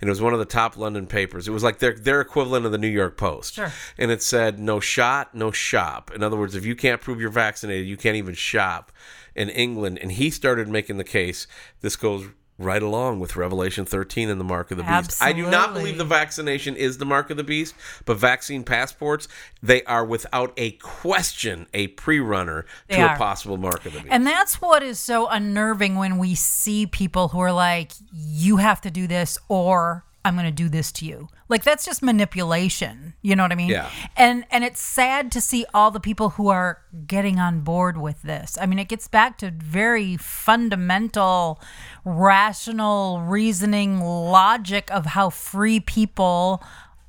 and 0.00 0.08
it 0.08 0.10
was 0.10 0.20
one 0.20 0.32
of 0.32 0.38
the 0.38 0.44
top 0.44 0.76
London 0.76 1.06
papers. 1.06 1.46
It 1.46 1.52
was 1.52 1.62
like 1.62 1.78
their 1.78 1.92
their 1.92 2.20
equivalent 2.20 2.66
of 2.66 2.72
the 2.72 2.78
New 2.78 2.88
York 2.88 3.16
Post, 3.16 3.54
Sure. 3.54 3.72
and 3.98 4.10
it 4.10 4.22
said 4.22 4.58
"No 4.58 4.80
shot, 4.80 5.34
no 5.34 5.50
shop." 5.50 6.10
In 6.14 6.22
other 6.22 6.36
words, 6.36 6.54
if 6.54 6.64
you 6.64 6.74
can't 6.74 7.00
prove 7.00 7.20
you're 7.20 7.30
vaccinated, 7.30 7.86
you 7.86 7.96
can't 7.96 8.16
even 8.16 8.34
shop 8.34 8.92
in 9.34 9.48
England. 9.50 9.98
And 10.00 10.12
he 10.12 10.30
started 10.30 10.68
making 10.68 10.96
the 10.96 11.04
case. 11.04 11.46
This 11.80 11.96
goes 11.96 12.26
right 12.58 12.82
along 12.82 13.20
with 13.20 13.36
Revelation 13.36 13.84
13 13.84 14.30
and 14.30 14.40
the 14.40 14.44
mark 14.44 14.70
of 14.70 14.78
the 14.78 14.82
beast. 14.82 15.22
I 15.22 15.32
do 15.32 15.48
not 15.48 15.74
believe 15.74 15.98
the 15.98 16.04
vaccination 16.04 16.74
is 16.76 16.98
the 16.98 17.04
mark 17.04 17.30
of 17.30 17.36
the 17.36 17.44
beast, 17.44 17.74
but 18.04 18.16
vaccine 18.16 18.64
passports 18.64 19.28
they 19.62 19.82
are 19.84 20.04
without 20.04 20.52
a 20.56 20.72
question 20.72 21.66
a 21.74 21.88
pre-runner 21.88 22.66
They 22.88 22.96
to 22.96 23.14
a 23.14 23.16
possible 23.16 23.56
mark 23.56 23.84
of 23.84 23.92
the 23.92 24.00
beast. 24.00 24.12
And 24.12 24.26
that's 24.26 24.60
what 24.60 24.82
is 24.82 24.98
so 24.98 25.26
unnerving 25.28 25.96
when 25.96 26.18
we 26.18 26.34
see 26.34 26.86
people 26.86 27.28
who 27.28 27.40
are 27.40 27.52
like, 27.52 27.92
you 28.12 28.56
have 28.58 28.80
to 28.82 28.90
do 28.90 29.06
this 29.06 29.38
or 29.48 30.04
I'm 30.26 30.34
going 30.34 30.46
to 30.46 30.52
do 30.52 30.68
this 30.68 30.92
to 30.92 31.04
you. 31.04 31.28
Like 31.48 31.62
that's 31.64 31.84
just 31.84 32.02
manipulation. 32.02 33.14
You 33.22 33.36
know 33.36 33.44
what 33.44 33.52
I 33.52 33.54
mean? 33.54 33.68
Yeah. 33.70 33.88
And 34.16 34.44
and 34.50 34.64
it's 34.64 34.80
sad 34.80 35.30
to 35.32 35.40
see 35.40 35.64
all 35.72 35.90
the 35.90 36.00
people 36.00 36.30
who 36.30 36.48
are 36.48 36.82
getting 37.06 37.38
on 37.38 37.60
board 37.60 37.96
with 37.96 38.22
this. 38.22 38.58
I 38.60 38.66
mean, 38.66 38.78
it 38.78 38.88
gets 38.88 39.08
back 39.08 39.38
to 39.38 39.50
very 39.50 40.16
fundamental 40.16 41.60
rational 42.04 43.20
reasoning 43.20 44.00
logic 44.00 44.90
of 44.90 45.06
how 45.06 45.30
free 45.30 45.80
people 45.80 46.62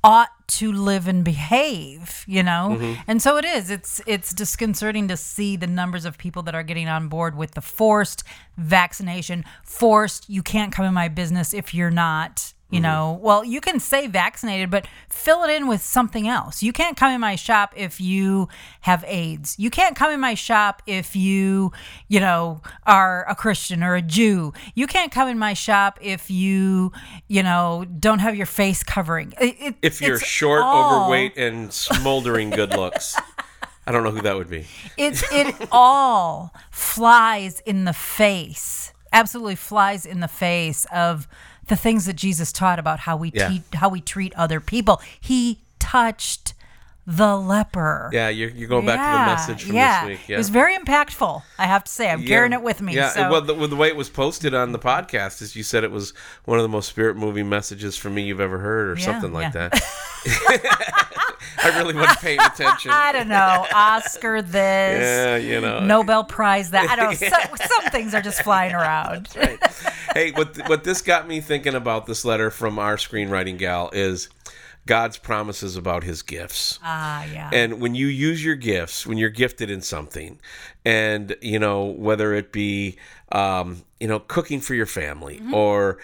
ought 0.04 0.30
to 0.46 0.70
live 0.72 1.08
and 1.08 1.24
behave 1.24 2.24
you 2.28 2.42
know 2.42 2.68
Mm-hmm. 2.78 3.02
and 3.08 3.20
so 3.20 3.36
it 3.36 3.44
is 3.44 3.68
it's 3.68 4.00
it's 4.06 4.32
disconcerting 4.32 5.08
to 5.08 5.16
see 5.16 5.56
the 5.56 5.66
numbers 5.66 6.04
of 6.04 6.16
people 6.16 6.42
that 6.44 6.54
are 6.54 6.62
getting 6.62 6.88
on 6.88 7.08
board 7.08 7.36
with 7.36 7.50
the 7.52 7.60
forced 7.60 8.22
vaccination 8.56 9.44
forced 9.64 10.30
you 10.30 10.42
can't 10.42 10.72
come 10.72 10.84
in 10.86 10.94
my 10.94 11.08
business 11.08 11.52
if 11.52 11.74
you're 11.74 11.90
not. 11.90 12.54
You 12.70 12.76
mm-hmm. 12.76 12.82
know 12.82 13.18
well 13.22 13.44
you 13.44 13.60
can 13.60 13.80
say 13.80 14.06
vaccinated 14.06 14.70
but 14.70 14.86
fill 15.08 15.42
it 15.42 15.50
in 15.50 15.66
with 15.66 15.80
something 15.80 16.28
else 16.28 16.62
you 16.62 16.72
can't 16.72 16.96
come 16.96 17.12
in 17.12 17.20
my 17.20 17.34
shop 17.34 17.72
if 17.76 18.00
you 18.00 18.48
have 18.82 19.04
aids 19.06 19.54
you 19.58 19.70
can't 19.70 19.96
come 19.96 20.10
in 20.10 20.20
my 20.20 20.34
shop 20.34 20.82
if 20.86 21.16
you 21.16 21.72
you 22.08 22.20
know 22.20 22.60
are 22.86 23.24
a 23.28 23.34
christian 23.34 23.82
or 23.82 23.94
a 23.94 24.02
jew 24.02 24.52
you 24.74 24.86
can't 24.86 25.12
come 25.12 25.28
in 25.28 25.38
my 25.38 25.54
shop 25.54 25.98
if 26.02 26.30
you 26.30 26.92
you 27.26 27.42
know 27.42 27.84
don't 27.98 28.18
have 28.18 28.36
your 28.36 28.46
face 28.46 28.82
covering 28.82 29.32
It- 29.40 29.56
it- 29.60 29.74
if 29.82 30.00
you're 30.00 30.18
short, 30.18 30.62
all- 30.62 31.02
overweight, 31.02 31.36
and 31.36 31.72
smoldering 31.72 32.50
good 32.50 32.70
looks. 32.70 33.16
I 33.86 33.92
don't 33.92 34.04
know 34.04 34.10
who 34.10 34.20
that 34.22 34.36
would 34.36 34.50
be. 34.50 34.66
It 34.96 35.22
it 35.32 35.68
all 35.72 36.52
flies 36.70 37.60
in 37.60 37.84
the 37.84 37.92
face. 37.94 38.92
Absolutely 39.12 39.54
flies 39.54 40.04
in 40.04 40.20
the 40.20 40.28
face 40.28 40.86
of 40.92 41.26
the 41.68 41.76
things 41.76 42.06
that 42.06 42.16
Jesus 42.16 42.52
taught 42.52 42.78
about 42.78 43.00
how 43.00 43.16
we 43.16 43.30
Yeah. 43.34 43.48
te- 43.48 43.62
how 43.74 43.88
we 43.88 44.00
treat 44.00 44.34
other 44.34 44.60
people. 44.60 45.00
He 45.20 45.60
touched 45.78 46.54
the 47.06 47.34
leper. 47.36 48.10
Yeah, 48.12 48.28
you're, 48.28 48.50
you're 48.50 48.68
going 48.68 48.84
back 48.84 48.98
to 48.98 49.18
the 49.18 49.24
message 49.34 49.64
from 49.66 49.76
yeah. 49.76 50.02
this 50.06 50.08
week. 50.18 50.28
Yeah. 50.28 50.34
It 50.34 50.38
was 50.38 50.50
very 50.50 50.76
impactful, 50.76 51.42
I 51.58 51.64
have 51.64 51.82
to 51.84 51.90
say. 51.90 52.10
I'm 52.10 52.22
carrying 52.22 52.52
it 52.52 52.60
with 52.62 52.82
me. 52.82 52.94
Yeah, 52.94 53.08
so. 53.08 53.30
well, 53.30 53.40
the, 53.40 53.54
the 53.66 53.76
way 53.76 53.88
it 53.88 53.96
was 53.96 54.10
posted 54.10 54.52
on 54.52 54.72
the 54.72 54.78
podcast 54.78 55.40
is 55.40 55.56
you 55.56 55.62
said 55.62 55.84
it 55.84 55.90
was 55.90 56.12
one 56.44 56.58
of 56.58 56.64
the 56.64 56.68
most 56.68 56.86
spirit 56.86 57.16
moving 57.16 57.48
messages 57.48 57.96
for 57.96 58.10
me 58.10 58.24
you've 58.24 58.42
ever 58.42 58.58
heard, 58.58 58.90
or 58.90 58.98
Yeah, 59.00 59.04
something 59.06 59.32
like 59.32 59.54
yeah. 59.54 59.70
that. 59.70 61.14
I 61.62 61.78
really 61.78 61.94
wasn't 61.94 62.18
paying 62.20 62.40
attention. 62.40 62.90
I 62.92 63.12
don't 63.12 63.28
know, 63.28 63.66
Oscar 63.74 64.42
this, 64.42 65.02
Yeah, 65.02 65.36
you 65.36 65.60
know. 65.60 65.80
Nobel 65.80 66.24
Prize 66.24 66.70
that. 66.70 66.88
I 66.90 66.96
don't 66.96 67.10
know. 67.20 67.28
Some, 67.28 67.56
some 67.56 67.90
things 67.90 68.14
are 68.14 68.22
just 68.22 68.42
flying 68.42 68.74
around. 68.74 69.28
hey, 70.14 70.32
what 70.32 70.56
what 70.68 70.84
this 70.84 71.02
got 71.02 71.26
me 71.28 71.40
thinking 71.40 71.74
about 71.74 72.06
this 72.06 72.24
letter 72.24 72.50
from 72.50 72.78
our 72.78 72.96
screenwriting 72.96 73.58
gal 73.58 73.90
is 73.92 74.28
God's 74.86 75.18
promises 75.18 75.76
about 75.76 76.02
His 76.04 76.22
gifts. 76.22 76.78
Ah, 76.82 77.24
yeah. 77.26 77.50
And 77.52 77.80
when 77.80 77.94
you 77.94 78.06
use 78.06 78.42
your 78.44 78.54
gifts, 78.56 79.06
when 79.06 79.18
you're 79.18 79.28
gifted 79.30 79.70
in 79.70 79.82
something, 79.82 80.38
and 80.84 81.36
you 81.42 81.58
know 81.58 81.84
whether 81.84 82.32
it 82.34 82.52
be 82.52 82.96
um, 83.32 83.82
you 84.00 84.08
know 84.08 84.18
cooking 84.20 84.60
for 84.60 84.74
your 84.74 84.86
family 84.86 85.36
Mm-hmm. 85.38 85.54
or 85.54 85.98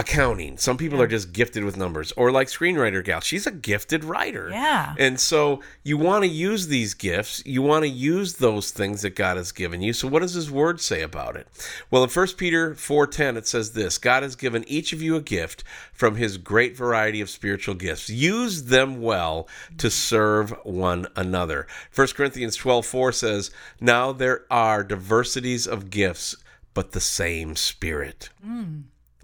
accounting, 0.00 0.56
some 0.56 0.78
people 0.78 1.00
are 1.00 1.06
just 1.06 1.32
gifted 1.32 1.62
with 1.62 1.76
numbers, 1.76 2.10
or 2.12 2.32
like 2.32 2.48
screenwriter 2.48 3.04
gal, 3.04 3.20
she's 3.20 3.46
a 3.46 3.50
gifted 3.50 4.02
writer. 4.02 4.48
Yeah. 4.50 4.94
And 4.98 5.20
so 5.20 5.60
you 5.84 5.98
want 5.98 6.24
to 6.24 6.28
use 6.28 6.68
these 6.68 6.94
gifts, 6.94 7.42
you 7.44 7.60
want 7.60 7.84
to 7.84 7.88
use 7.88 8.36
those 8.36 8.70
things 8.70 9.02
that 9.02 9.14
God 9.14 9.36
has 9.36 9.52
given 9.52 9.82
you. 9.82 9.92
So 9.92 10.08
what 10.08 10.22
does 10.22 10.32
His 10.32 10.50
Word 10.50 10.80
say 10.80 11.02
about 11.02 11.36
it? 11.36 11.46
Well, 11.90 12.02
in 12.02 12.08
1 12.08 12.26
Peter 12.38 12.74
4:10 12.74 13.36
it 13.36 13.46
says 13.46 13.72
this: 13.72 13.98
God 13.98 14.22
has 14.22 14.36
given 14.36 14.64
each 14.66 14.94
of 14.94 15.02
you 15.02 15.16
a 15.16 15.20
gift 15.20 15.64
from 15.92 16.16
His 16.16 16.38
great 16.38 16.74
variety 16.74 17.20
of 17.20 17.28
spiritual 17.28 17.74
gifts. 17.74 18.08
Use 18.08 18.64
them 18.64 19.02
well 19.02 19.46
to 19.76 19.90
serve 19.90 20.54
one 20.64 21.06
another. 21.14 21.66
1 21.94 22.08
Corinthians 22.16 22.56
12:4 22.56 23.12
says, 23.12 23.50
"Now 23.80 24.12
there 24.12 24.46
are 24.50 24.82
diversities 24.82 25.66
of 25.66 25.90
gifts, 25.90 26.36
but 26.72 26.92
the 26.92 27.00
same 27.00 27.54
Spirit." 27.54 28.30
Hmm. 28.42 28.80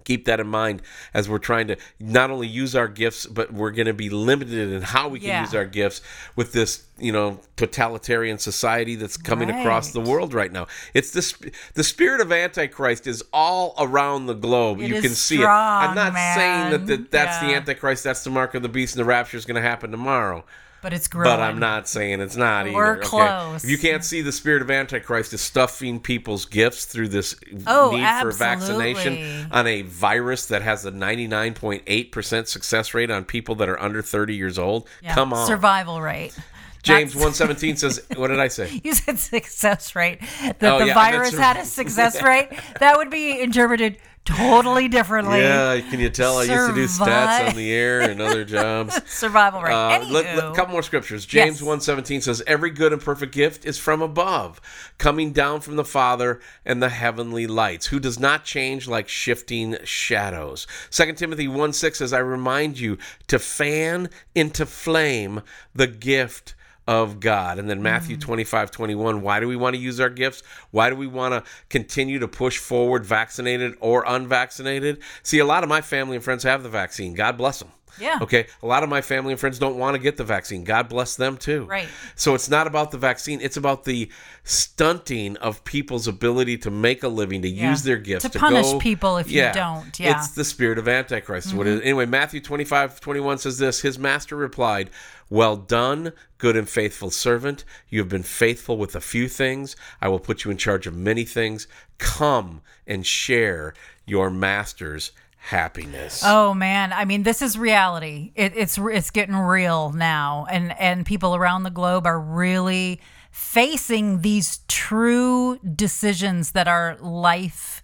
Keep 0.07 0.23
that 0.25 0.39
in 0.39 0.47
mind 0.47 0.81
as 1.13 1.27
we're 1.27 1.37
trying 1.37 1.67
to 1.67 1.75
not 1.99 2.31
only 2.31 2.47
use 2.47 2.75
our 2.75 2.87
gifts 2.87 3.25
but 3.25 3.53
we're 3.53 3.71
going 3.71 3.87
to 3.87 3.93
be 3.93 4.09
limited 4.09 4.71
in 4.71 4.81
how 4.81 5.09
we 5.09 5.19
can 5.19 5.27
Yeah. 5.29 5.41
use 5.41 5.53
our 5.53 5.65
gifts 5.65 6.01
with 6.37 6.53
this 6.53 6.85
you 6.97 7.11
know 7.11 7.39
totalitarian 7.57 8.37
society 8.39 8.95
that's 8.95 9.17
coming 9.17 9.49
across 9.49 9.91
the 9.91 9.99
world 10.01 10.33
right 10.33 10.51
now. 10.51 10.65
It's 10.93 11.11
this 11.11 11.33
the 11.73 11.83
spirit 11.83 12.21
of 12.21 12.31
antichrist 12.31 13.05
is 13.05 13.23
all 13.33 13.75
around 13.77 14.27
the 14.27 14.33
globe. 14.33 14.79
It 14.79 14.87
you 14.89 15.01
can 15.01 15.11
see 15.11 15.41
it. 15.41 15.45
I'm 15.45 15.93
not 15.93 16.13
saying 16.13 16.71
that, 16.71 16.79
man. 16.79 16.87
that 16.87 17.11
that's 17.11 17.39
the 17.39 17.53
antichrist 17.53 18.03
that's 18.03 18.23
the 18.23 18.29
mark 18.29 18.55
of 18.55 18.61
the 18.63 18.69
beast 18.69 18.95
and 18.95 19.01
the 19.01 19.07
rapture 19.07 19.37
is 19.37 19.45
going 19.45 19.61
to 19.61 19.67
happen 19.69 19.91
tomorrow 19.91 20.43
but 20.81 20.93
it's 20.93 21.07
growing. 21.07 21.25
but 21.35 21.39
I'm 21.41 21.59
not 21.59 21.87
saying 21.87 22.21
it's 22.21 22.35
not 22.35 22.65
We're 22.65 22.93
either. 22.93 22.99
okay? 22.99 23.07
close. 23.07 23.63
If 23.63 23.69
you 23.69 23.77
can't 23.77 24.03
see 24.03 24.21
the 24.21 24.31
spirit 24.31 24.61
of 24.61 24.69
Antichrist 24.71 25.33
is 25.33 25.41
stuffing 25.41 25.99
people's 25.99 26.45
gifts 26.45 26.85
through 26.85 27.07
this 27.09 27.35
Oh, 27.65 27.91
need 27.91 28.21
for 28.21 28.31
vaccination 28.31 29.47
on 29.51 29.67
a 29.67 29.81
virus 29.83 30.45
that 30.47 30.61
has 30.61 30.85
a 30.85 30.91
99.8% 30.91 32.47
success 32.47 32.93
rate 32.93 33.09
on 33.11 33.25
people 33.25 33.55
that 33.55 33.69
are 33.69 33.79
under 33.81 34.01
30 34.01 34.35
years 34.35 34.57
old, 34.59 34.87
Yeah. 35.01 35.13
come 35.15 35.33
on. 35.33 35.47
Survival 35.47 36.01
rate. 36.01 36.37
James 36.83 37.13
Not- 37.15 37.21
117 37.35 37.75
says, 37.77 38.05
what 38.15 38.27
did 38.27 38.39
I 38.39 38.47
say? 38.47 38.79
You 38.83 38.93
said 38.93 39.19
success 39.19 39.95
rate. 39.95 40.19
That 40.41 40.63
Oh, 40.63 40.79
the 40.79 40.87
yeah, 40.87 40.93
virus 40.93 41.37
had 41.37 41.57
a 41.57 41.65
success 41.65 42.21
rate. 42.21 42.49
That 42.79 42.97
would 42.97 43.09
be 43.09 43.41
interpreted 43.41 43.97
totally 44.27 44.87
differently. 44.87 45.39
Yeah, 45.39 45.79
can 45.89 45.99
you 45.99 46.09
tell 46.09 46.37
I 46.37 46.43
used 46.43 46.69
to 46.69 46.75
do 46.75 46.85
stats 46.85 47.49
on 47.49 47.55
the 47.55 47.71
air 47.71 48.01
and 48.01 48.21
other 48.21 48.43
jobs? 48.57 48.99
Survival 49.11 49.61
rate. 49.61 49.73
Uh, 49.73 50.05
let- 50.09 50.35
let- 50.35 50.53
couple 50.55 50.73
more 50.73 50.83
scriptures. 50.83 51.25
James 51.25 51.61
Yes. 51.61 51.87
1.17 51.87 52.21
says, 52.23 52.43
Every 52.45 52.69
good 52.69 52.91
and 52.93 53.01
perfect 53.01 53.33
gift 53.33 53.65
is 53.65 53.77
from 53.79 54.01
above, 54.01 54.59
coming 54.97 55.31
down 55.31 55.61
from 55.61 55.75
the 55.77 55.85
Father 55.85 56.39
and 56.65 56.81
the 56.83 56.89
heavenly 56.89 57.47
lights, 57.47 57.87
who 57.87 57.99
does 57.99 58.19
not 58.19 58.43
change 58.43 58.87
like 58.87 59.07
shifting 59.07 59.77
shadows. 59.83 60.67
2 60.91 61.13
Timothy 61.13 61.47
1.6 61.47 61.95
says, 61.95 62.13
I 62.13 62.19
remind 62.19 62.79
you 62.79 62.97
to 63.27 63.39
fan 63.39 64.09
into 64.35 64.65
flame 64.65 65.41
the 65.73 65.87
gift 65.87 66.53
of 66.87 67.19
God. 67.19 67.59
And 67.59 67.69
then 67.69 67.81
Matthew 67.83 68.15
Mm. 68.17 68.21
25, 68.21 68.71
21. 68.71 69.21
Why 69.21 69.39
do 69.39 69.47
we 69.47 69.55
want 69.55 69.75
to 69.75 69.81
use 69.81 69.99
our 69.99 70.09
gifts? 70.09 70.41
Why 70.71 70.89
do 70.89 70.95
we 70.95 71.07
want 71.07 71.33
to 71.33 71.51
continue 71.69 72.19
to 72.19 72.27
push 72.27 72.57
forward 72.57 73.05
vaccinated 73.05 73.75
or 73.79 74.03
unvaccinated? 74.07 74.99
See, 75.23 75.39
a 75.39 75.45
lot 75.45 75.63
of 75.63 75.69
my 75.69 75.81
family 75.81 76.15
and 76.15 76.23
friends 76.23 76.43
have 76.43 76.63
the 76.63 76.69
vaccine. 76.69 77.13
God 77.13 77.37
bless 77.37 77.59
them. 77.59 77.71
Yeah. 77.99 78.19
Okay. 78.21 78.47
A 78.61 78.65
lot 78.67 78.83
of 78.83 78.89
my 78.89 79.01
family 79.01 79.33
and 79.33 79.39
friends 79.39 79.59
don't 79.59 79.77
want 79.77 79.95
to 79.95 79.99
get 79.99 80.17
the 80.17 80.23
vaccine. 80.23 80.63
God 80.63 80.89
bless 80.89 81.15
them 81.15 81.37
too. 81.37 81.65
Right. 81.65 81.87
So 82.15 82.35
it's 82.35 82.49
not 82.49 82.67
about 82.67 82.91
the 82.91 82.97
vaccine. 82.97 83.41
It's 83.41 83.57
about 83.57 83.83
the 83.85 84.09
stunting 84.43 85.37
of 85.37 85.63
people's 85.63 86.07
ability 86.07 86.57
to 86.59 86.71
make 86.71 87.03
a 87.03 87.07
living, 87.07 87.41
to 87.41 87.47
Yeah. 87.49 87.69
use 87.71 87.83
their 87.83 87.97
gifts, 87.97 88.23
To 88.23 88.29
to, 88.29 88.39
punish 88.39 88.65
go- 88.65 88.79
people 88.79 89.17
if 89.17 89.29
you 89.31 89.41
don't. 89.53 89.99
Yeah. 89.99 90.11
Mm-hmm. 90.11 90.19
It's 90.19 90.29
the 90.31 90.43
spirit 90.45 90.77
of 90.77 90.87
Antichrist. 90.87 91.47
is 91.47 91.53
What 91.53 91.67
is. 91.67 91.81
Anyway, 91.81 92.05
Matthew 92.05 92.39
25, 92.41 92.99
21 92.99 93.37
says 93.37 93.57
this 93.57 93.81
His 93.81 93.99
master 93.99 94.35
replied, 94.35 94.89
Well 95.29 95.55
done, 95.57 96.13
good 96.37 96.55
and 96.55 96.67
faithful 96.67 97.09
servant. 97.11 97.63
You 97.89 97.99
have 97.99 98.09
been 98.09 98.23
faithful 98.23 98.77
with 98.77 98.95
a 98.95 99.01
few 99.01 99.27
things. 99.27 99.75
I 100.01 100.07
will 100.07 100.19
put 100.19 100.43
you 100.45 100.51
in 100.51 100.57
charge 100.57 100.87
of 100.87 100.95
many 100.95 101.23
things. 101.25 101.67
Come 101.97 102.61
and 102.85 103.05
share 103.05 103.73
your 104.05 104.29
master's 104.29 105.11
happiness. 105.37 106.21
Oh 106.25 106.53
man, 106.53 106.91
I 106.93 107.05
mean, 107.05 107.23
this 107.23 107.41
is 107.41 107.57
reality. 107.57 108.31
It, 108.35 108.53
it's 108.55 108.77
it's 108.77 109.11
getting 109.11 109.35
real 109.35 109.91
now, 109.91 110.45
and 110.49 110.77
and 110.79 111.05
people 111.05 111.35
around 111.35 111.63
the 111.63 111.69
globe 111.69 112.05
are 112.05 112.19
really 112.19 112.99
facing 113.31 114.21
these 114.21 114.59
true 114.67 115.59
decisions 115.59 116.51
that 116.51 116.67
are 116.67 116.97
life 116.99 117.81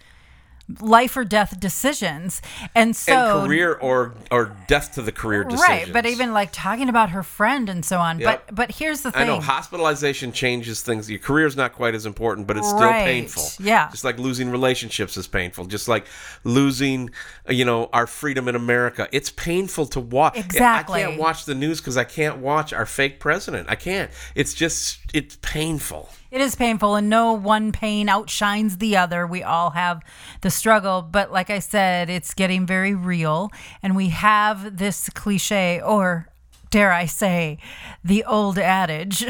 life 0.79 1.17
or 1.17 1.25
death 1.25 1.59
decisions 1.59 2.41
and 2.73 2.95
so 2.95 3.39
and 3.41 3.47
career 3.47 3.73
or 3.73 4.13
or 4.31 4.55
death 4.67 4.93
to 4.93 5.01
the 5.01 5.11
career 5.11 5.43
decisions. 5.43 5.67
right 5.87 5.91
but 5.93 6.05
even 6.05 6.31
like 6.33 6.49
talking 6.53 6.87
about 6.87 7.09
her 7.09 7.21
friend 7.21 7.67
and 7.67 7.83
so 7.83 7.99
on 7.99 8.17
Yep. 8.19 8.47
but 8.47 8.55
but 8.55 8.71
here's 8.71 9.01
the 9.01 9.11
thing. 9.11 9.23
I 9.23 9.25
know 9.25 9.41
hospitalization 9.41 10.31
changes 10.31 10.81
things. 10.81 11.09
Your 11.09 11.19
career 11.19 11.47
is 11.47 11.57
not 11.57 11.73
quite 11.73 11.95
as 11.95 12.05
important, 12.05 12.47
but 12.47 12.55
it's 12.57 12.67
still 12.69 12.79
Right. 12.81 13.03
painful. 13.05 13.43
Yeah. 13.59 13.89
Just 13.91 14.03
like 14.05 14.17
losing 14.17 14.49
relationships 14.51 15.17
is 15.17 15.27
painful. 15.27 15.65
Just 15.65 15.87
like 15.87 16.05
losing, 16.45 17.09
uh, 17.49 17.53
you 17.53 17.65
know, 17.65 17.89
our 17.91 18.07
freedom 18.07 18.47
in 18.47 18.55
America. 18.55 19.07
It's 19.11 19.29
painful 19.31 19.87
to 19.87 19.99
watch. 19.99 20.37
Exactly. 20.37 21.03
I 21.03 21.07
can't 21.07 21.19
watch 21.19 21.45
the 21.45 21.55
news 21.55 21.81
because 21.81 21.97
I 21.97 22.03
can't 22.05 22.37
watch 22.37 22.71
our 22.73 22.85
fake 22.85 23.19
president. 23.19 23.69
I 23.69 23.75
can't. 23.75 24.11
It's 24.35 24.53
just, 24.53 24.99
it's 25.13 25.37
painful. 25.41 26.09
It 26.33 26.41
is 26.41 26.55
painful, 26.55 26.95
and 26.95 27.11
no 27.11 27.33
one 27.33 27.71
pain 27.71 28.09
outshines 28.09 28.77
the 28.77 28.97
other. 28.97 29.27
We 29.27 29.43
all 29.43 29.69
have 29.69 30.01
the 30.41 30.49
struggle, 30.49 31.03
but 31.03 31.31
like 31.31 31.51
I 31.51 31.59
said, 31.59 32.09
it's 32.09 32.33
getting 32.33 32.65
very 32.65 32.95
real. 32.95 33.51
And 33.83 33.95
we 33.95 34.09
have 34.09 34.77
this 34.77 35.11
cliche, 35.11 35.79
or 35.79 36.27
dare 36.71 36.91
I 36.91 37.05
say, 37.05 37.59
the 38.03 38.23
old 38.23 38.57
adage 38.57 39.23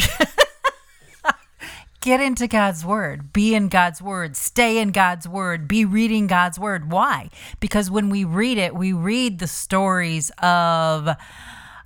get 2.00 2.22
into 2.22 2.48
God's 2.48 2.86
word, 2.86 3.33
be 3.33 3.53
in 3.53 3.67
God's 3.67 4.01
word, 4.01 4.38
stay 4.38 4.77
in 4.77 4.91
God's 4.91 5.27
word, 5.27 5.67
be 5.67 5.83
reading 5.83 6.27
God's 6.27 6.57
word. 6.57 6.89
Why? 6.89 7.29
Because 7.60 7.91
when 7.91 8.10
we 8.10 8.24
read 8.24 8.57
it, 8.57 8.75
we 8.75 8.93
read 8.93 9.39
the 9.39 9.48
stories 9.48 10.31
of 10.41 11.10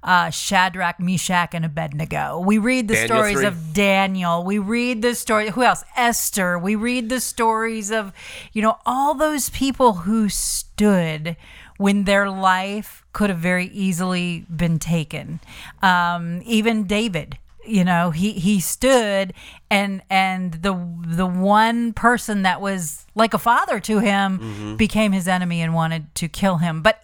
uh, 0.08 0.30
Shadrach, 0.30 1.02
Meshach, 1.02 1.54
and 1.54 1.66
Abednego. 1.66 2.40
We 2.40 2.58
read 2.58 2.88
the 2.88 2.94
Daniel 2.94 3.18
stories 3.18 3.38
three. 3.40 3.46
of 3.46 3.74
Daniel. 3.74 4.44
We 4.46 4.58
read 4.58 5.02
the 5.02 5.14
story. 5.14 5.50
Who 5.50 5.64
else? 5.64 5.84
Esther. 5.98 6.58
We 6.58 6.76
read 6.76 7.10
the 7.10 7.20
stories 7.20 7.92
of, 7.92 8.14
you 8.54 8.62
know, 8.62 8.78
all 8.86 9.14
those 9.14 9.50
people 9.50 9.94
who 9.94 10.30
stood 10.30 11.36
when 11.78 12.06
their 12.06 12.30
life 12.30 13.04
could 13.12 13.30
have 13.30 13.40
very 13.40 13.66
easily 13.68 14.46
been 14.50 14.80
taken. 14.80 15.42
Um, 15.84 16.42
even 16.46 16.86
David. 16.86 17.38
You 17.66 17.84
know, 17.84 18.12
he 18.12 18.32
he 18.32 18.62
stood 18.62 19.34
and 19.70 20.02
and 20.10 20.54
the 20.54 20.72
the 21.06 21.26
one 21.26 21.92
person 21.92 22.44
that 22.44 22.62
was 22.62 23.06
like 23.14 23.34
a 23.34 23.38
father 23.38 23.82
to 23.82 24.00
him 24.00 24.78
became 24.78 25.12
his 25.12 25.28
enemy 25.28 25.62
and 25.62 25.74
wanted 25.74 26.16
to 26.16 26.30
kill 26.30 26.60
him. 26.60 26.82
But 26.82 27.02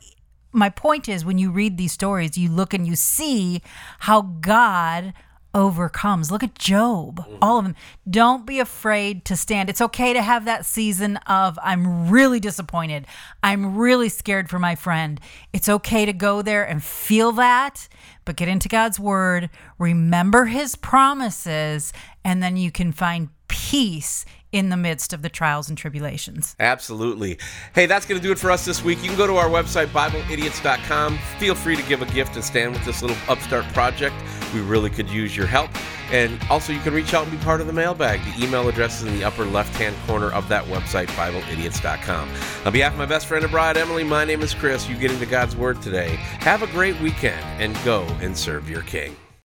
my 0.53 0.69
point 0.69 1.09
is 1.09 1.25
when 1.25 1.37
you 1.37 1.51
read 1.51 1.77
these 1.77 1.91
stories 1.91 2.37
you 2.37 2.49
look 2.49 2.73
and 2.73 2.87
you 2.87 2.95
see 2.95 3.61
how 3.99 4.21
god 4.21 5.13
overcomes. 5.53 6.31
Look 6.31 6.43
at 6.43 6.55
job 6.55 7.19
mm-hmm. 7.19 7.35
all 7.41 7.59
of 7.59 7.65
them. 7.65 7.75
Don't 8.09 8.45
be 8.45 8.59
afraid 8.59 9.23
to 9.25 9.35
stand. 9.35 9.69
It's 9.69 9.81
okay 9.81 10.13
to 10.13 10.21
have 10.21 10.45
that 10.45 10.65
season 10.65 11.17
of 11.27 11.59
i'm 11.61 12.09
really 12.09 12.39
disappointed. 12.39 13.05
I'm 13.41 13.77
really 13.77 14.09
scared 14.09 14.49
for 14.49 14.59
my 14.59 14.75
friend. 14.75 15.19
It's 15.51 15.69
okay 15.69 16.05
to 16.05 16.13
go 16.13 16.41
there 16.41 16.63
and 16.63 16.83
feel 16.83 17.31
that 17.33 17.87
but 18.25 18.35
get 18.37 18.47
into 18.47 18.69
god's 18.69 18.99
word 18.99 19.49
remember 19.77 20.45
his 20.45 20.75
promises 20.75 21.91
and 22.23 22.41
then 22.41 22.55
you 22.55 22.71
can 22.71 22.91
find 22.91 23.29
peace 23.47 24.25
in 24.53 24.69
the 24.69 24.77
midst 24.77 25.11
of 25.11 25.21
the 25.21 25.29
trials 25.29 25.67
and 25.67 25.77
tribulations 25.77 26.55
Absolutely. 26.59 27.37
Hey, 27.73 27.85
that's 27.85 28.05
going 28.05 28.19
to 28.19 28.25
do 28.25 28.31
it 28.31 28.39
for 28.39 28.51
us 28.51 28.65
this 28.65 28.83
week. 28.83 29.01
You 29.01 29.09
can 29.09 29.17
go 29.17 29.27
to 29.27 29.35
our 29.35 29.49
website, 29.49 29.87
BibleIdiots.com. 29.87 31.17
Feel 31.39 31.55
free 31.55 31.75
to 31.75 31.83
give 31.83 32.01
a 32.01 32.05
gift 32.07 32.35
and 32.35 32.43
stand 32.43 32.73
with 32.73 32.85
this 32.85 33.01
little 33.01 33.17
upstart 33.27 33.65
project. 33.73 34.15
We 34.53 34.61
really 34.61 34.89
could 34.89 35.09
use 35.09 35.35
your 35.35 35.47
help. 35.47 35.71
And 36.11 36.39
also, 36.49 36.73
you 36.73 36.79
can 36.79 36.93
reach 36.93 37.13
out 37.13 37.27
and 37.27 37.37
be 37.37 37.43
part 37.43 37.61
of 37.61 37.67
the 37.67 37.73
mailbag. 37.73 38.19
The 38.23 38.45
email 38.45 38.67
address 38.67 39.01
is 39.01 39.07
in 39.07 39.17
the 39.17 39.23
upper 39.23 39.45
left 39.45 39.75
hand 39.75 39.95
corner 40.05 40.31
of 40.31 40.47
that 40.49 40.65
website, 40.65 41.07
BibleIdiots.com. 41.07 42.29
On 42.65 42.73
behalf 42.73 42.93
of 42.93 42.99
my 42.99 43.05
best 43.05 43.25
friend 43.25 43.49
bride, 43.49 43.77
Emily, 43.77 44.03
my 44.03 44.25
name 44.25 44.41
is 44.41 44.53
Chris. 44.53 44.87
You 44.87 44.95
get 44.95 45.11
into 45.11 45.25
God's 45.25 45.55
Word 45.55 45.81
today. 45.81 46.09
Have 46.41 46.61
a 46.61 46.67
great 46.67 46.99
weekend 46.99 47.43
and 47.61 47.75
go 47.83 48.03
and 48.21 48.37
serve 48.37 48.69
your 48.69 48.83
King. 48.83 49.15